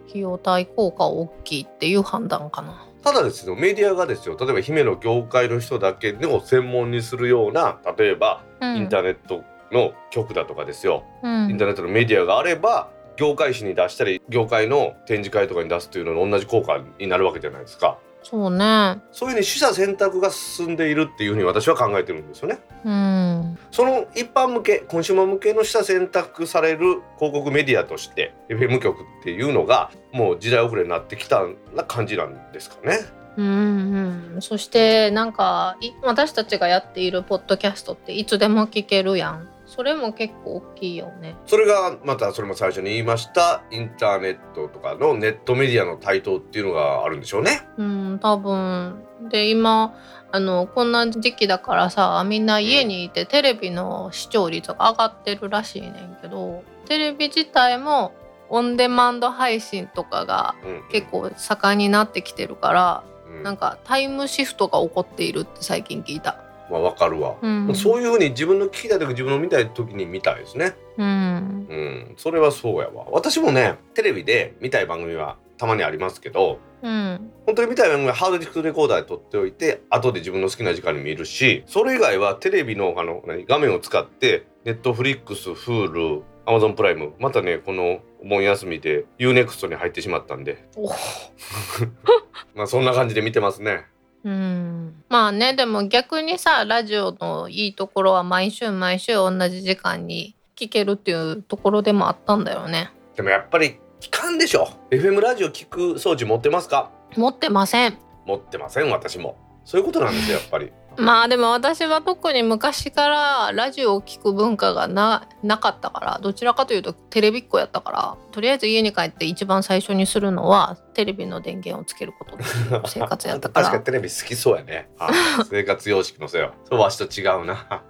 [0.09, 2.85] 費用対効果大きいっていう判断かな。
[3.03, 8.77] ただですよメディアがですよ例えば姫の業界の人だけを専門にするような例えばうん。
[8.77, 11.49] インターネットの局だとかですよ、うん。
[11.51, 17.97] インターネットのメディアがあれば業界誌に出したり業界の展示会とかに出すというのと同じ効果になるわけじゃないですか
[18.27, 18.97] そうね。
[19.11, 23.57] そういうね取捨選択が進んでいるっていうふうに私は考えてるんですよねうん。
[23.71, 31.43] その一般向けコンシューマー向けの取捨選択される広告メディアとして FM 局っていうのがもう時代遅れになってきた
[31.75, 32.99] な感じなんですかね
[33.37, 41.35] うんうん、そしてなんかい私たちがやっているポッドキャストっていつでも聞けるやんそれも結構大きいよね。
[41.45, 47.67] それがまたそれも最初に言いましたインターネットとかのネットメディアの台頭っていうのがあるんでしょうね。
[47.77, 49.03] うん多分。
[49.29, 49.95] で今
[50.31, 58.13] あのこんな時期だからさみんな家にいてテレビの視聴率が上がってるらしいねんけどテレビ自体も
[58.49, 63.43] オンデマンド配信とかがうん結構盛んになってきてるからうん。
[63.43, 66.44] なんかタイムシフトが起こっているって最近聞いた。
[66.69, 70.75] まあわかるわ、うん、そういうふうに自分の聞きたい時自分の見たい時に見たいですね。
[70.97, 71.05] うん。
[71.05, 72.15] うん。
[72.17, 73.05] それはそうやわ。
[73.11, 77.31] 私もねテレビで見たい番組はたまにありますけどうん。
[77.45, 90.67] 本当に見たい番組はハードディスクレコーダーで撮っておいて後で自分の好きな時間に見るしそれ以外はテレビのあの何画面を使ってネットフリックス Hulu アマゾンプライムまたねこのお盆休みで UNEXT に入ってしまったんで。
[90.75, 90.89] お。
[92.53, 93.85] まあそんな感じで見てますね
[94.25, 95.03] うん。
[95.07, 102.91] まあねでも逆にさラジオのいいところは毎週毎週同じ時間に聞けるっていうところでもあったんだよね。
[103.15, 104.67] でもやっぱり聞かんでしょ。
[104.89, 106.91] FM ラジオ聞く装置持ってますか？
[107.15, 107.97] 持ってません。
[108.25, 109.37] 持ってません私も。
[109.63, 122.37] そういうことなんですよやっぱりまあでも私は特に昔からラジオを聞く文化がななかったからどちらかというとテレビっ子やったからとりあえず家に帰って一番最初にするのはテレビの電源をつけること
[122.87, 124.89] 生活やったか確からにテレビ好きそうやね。
[124.99, 125.09] あ
[125.49, 127.83] 生活様式のせいはそうわしと違うな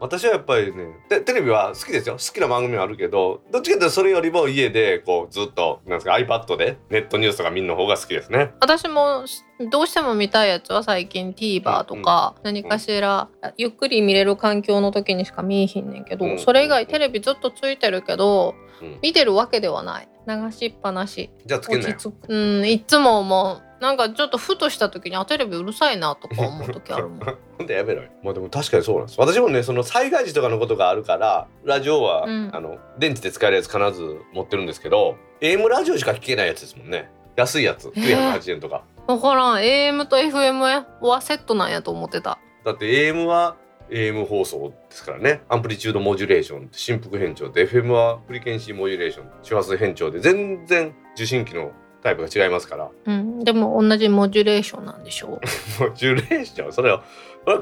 [0.00, 2.14] 私はやっぱりねテテレビは好きですよ。
[2.14, 8.52] 好きな番組はあるけどどっちかというとそれよりも家でこうずっとなんですか iPad でネットニュースとか見るの方が好きですね。
[8.60, 9.24] 私も
[9.70, 18.98] どうしても見たいやつは最近 TVer とか何かしらゆっくり見れる環境の時にしか見えひんねんけどうんそれ以外テレビずっとついてるけどうん。
[19.02, 20.08] 見てるわけではない。
[20.26, 21.30] 流しっぱなし。
[21.46, 21.96] じゃあつけんなよ。
[22.28, 27.18] うんいつももうなんかちょっとふとした時にあテレビうるさいなとか思う時あるもん。
[27.58, 28.08] ほんでやめろよ。
[28.22, 29.20] まあでも確かにそうなんです。
[29.20, 32.50] 私もねその災害時とかのことがあるからラジオは、うん。
[32.50, 37.10] あの電池で使えるやつ必ず持ってるんですけど AM ラジオしか聞けないやつですもんね。
[37.36, 39.56] 安いやつ980円とか、分からん。
[39.58, 42.38] AM と FM はセットなんやと思ってた。
[42.64, 43.56] だって AM は
[43.90, 45.42] AM 放送ですからね。
[45.48, 51.72] アンプリチュードモジュレーション振幅変調で FM はフリケンシーモジュレーション周波数変調で全然受信機の
[52.04, 55.40] タイプが違いますからうん、でも同じモジュレーションなんでしょ
[55.80, 55.82] う。
[55.88, 56.72] モジュレーション？
[56.72, 57.02] それは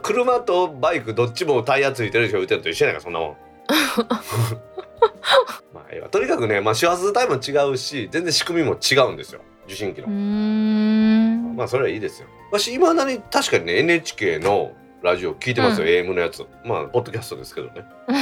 [0.03, 3.37] 車とバイクどっちもタイヤついてる人言ってるのと一緒やかそんなもん
[5.73, 10.09] まあとにかくね、まあ、周波数帯も違うし全然仕組みも違うんですよ受信機の。
[11.55, 12.27] まあそれはいいですよ。
[12.51, 14.73] 私今だに確かにね NHK の
[15.03, 16.45] ラジオ聞いてますよ、うん AM のやつ。
[16.65, 17.85] まあポッドキャストですけどね。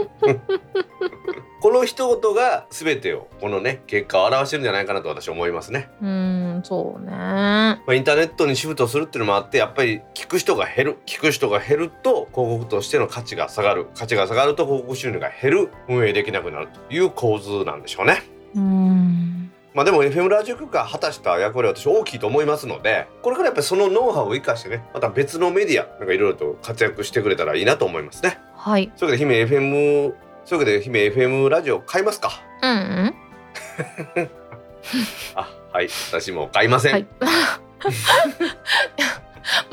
[1.60, 5.90] この一言が全てをこのね結果を表してるんじゃないかなと私は思いますね。
[6.00, 7.10] うーん、そうね。
[7.10, 18.22] まあ、インターネットにシフトするっていうのもあってやっぱり聞く人が減る聞く人が減ると広告としての価値が下がる価値が下がると広告収入が減る運営できなくなるという構図なんでしょうね。
[18.54, 19.52] うーん。
[19.72, 28.38] まあでも FM ラジオ局が果たした役割は私大きいと思いますのでこれからやっぱりそのノウハウを生かしてねまた別のメディアなんかいろいろと活躍してくれたらいいなと思いますね。
[28.62, 28.92] はい。
[28.96, 30.12] そういうわけで姫 FM
[30.44, 32.30] そういうわけで姫 FM ラジオ買いますか？
[32.62, 33.14] うんうん。
[35.34, 37.06] あはい私も買いません、はい。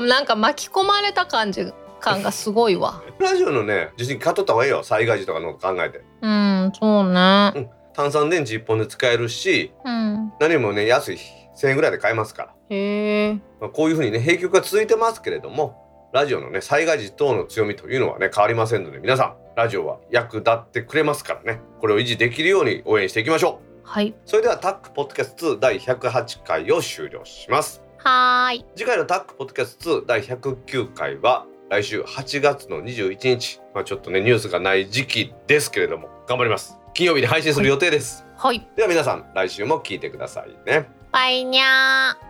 [0.00, 1.70] なんか巻き込まれた感じ
[2.00, 3.02] 感がすごいわ。
[3.18, 7.70] ラジオのね受信機買っとった方がいいよ災害時とかの考えてうん、そうね。
[7.92, 10.32] 炭酸電池1本で使えるしうん。
[10.40, 11.18] 何もね安い
[11.60, 13.34] 1000円ぐらいで買えますから、へえ。
[13.60, 24.14] まあ、こういうふうにね閉局が続いてますけれどもラジオのね災害時等の強みというのはね変わりませんので皆さんラジオは役立ってくれますからねこれを維持できるように応援していきましょうはい。
[24.26, 28.64] それではタックポッドキャスト2第108回を終了しますはーい。
[28.76, 38.66] 次回のタックポッドキャスト2第109回は来週8月の21日まあちょっとねニュースがない時期ですけれども頑張ります金曜日に配信する予定です、はい。
[38.76, 42.27] では皆さん来週も聞いてくださいねバイニャー。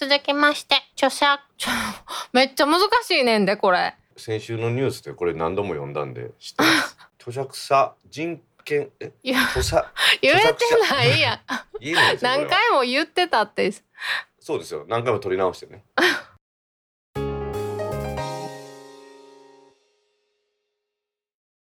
[0.00, 1.40] 続きまして、著者、
[2.32, 3.96] めっちゃ難しいねんで、これ。
[4.16, 6.96] 先週のニュースでこれ何度も読んだんで知ってます？
[7.20, 9.12] 著作者人権え？
[9.24, 11.40] 言えてないや
[12.22, 13.72] 何回も言ってたって。
[14.38, 14.84] そうですよ。
[14.88, 15.82] 何回も取り直してね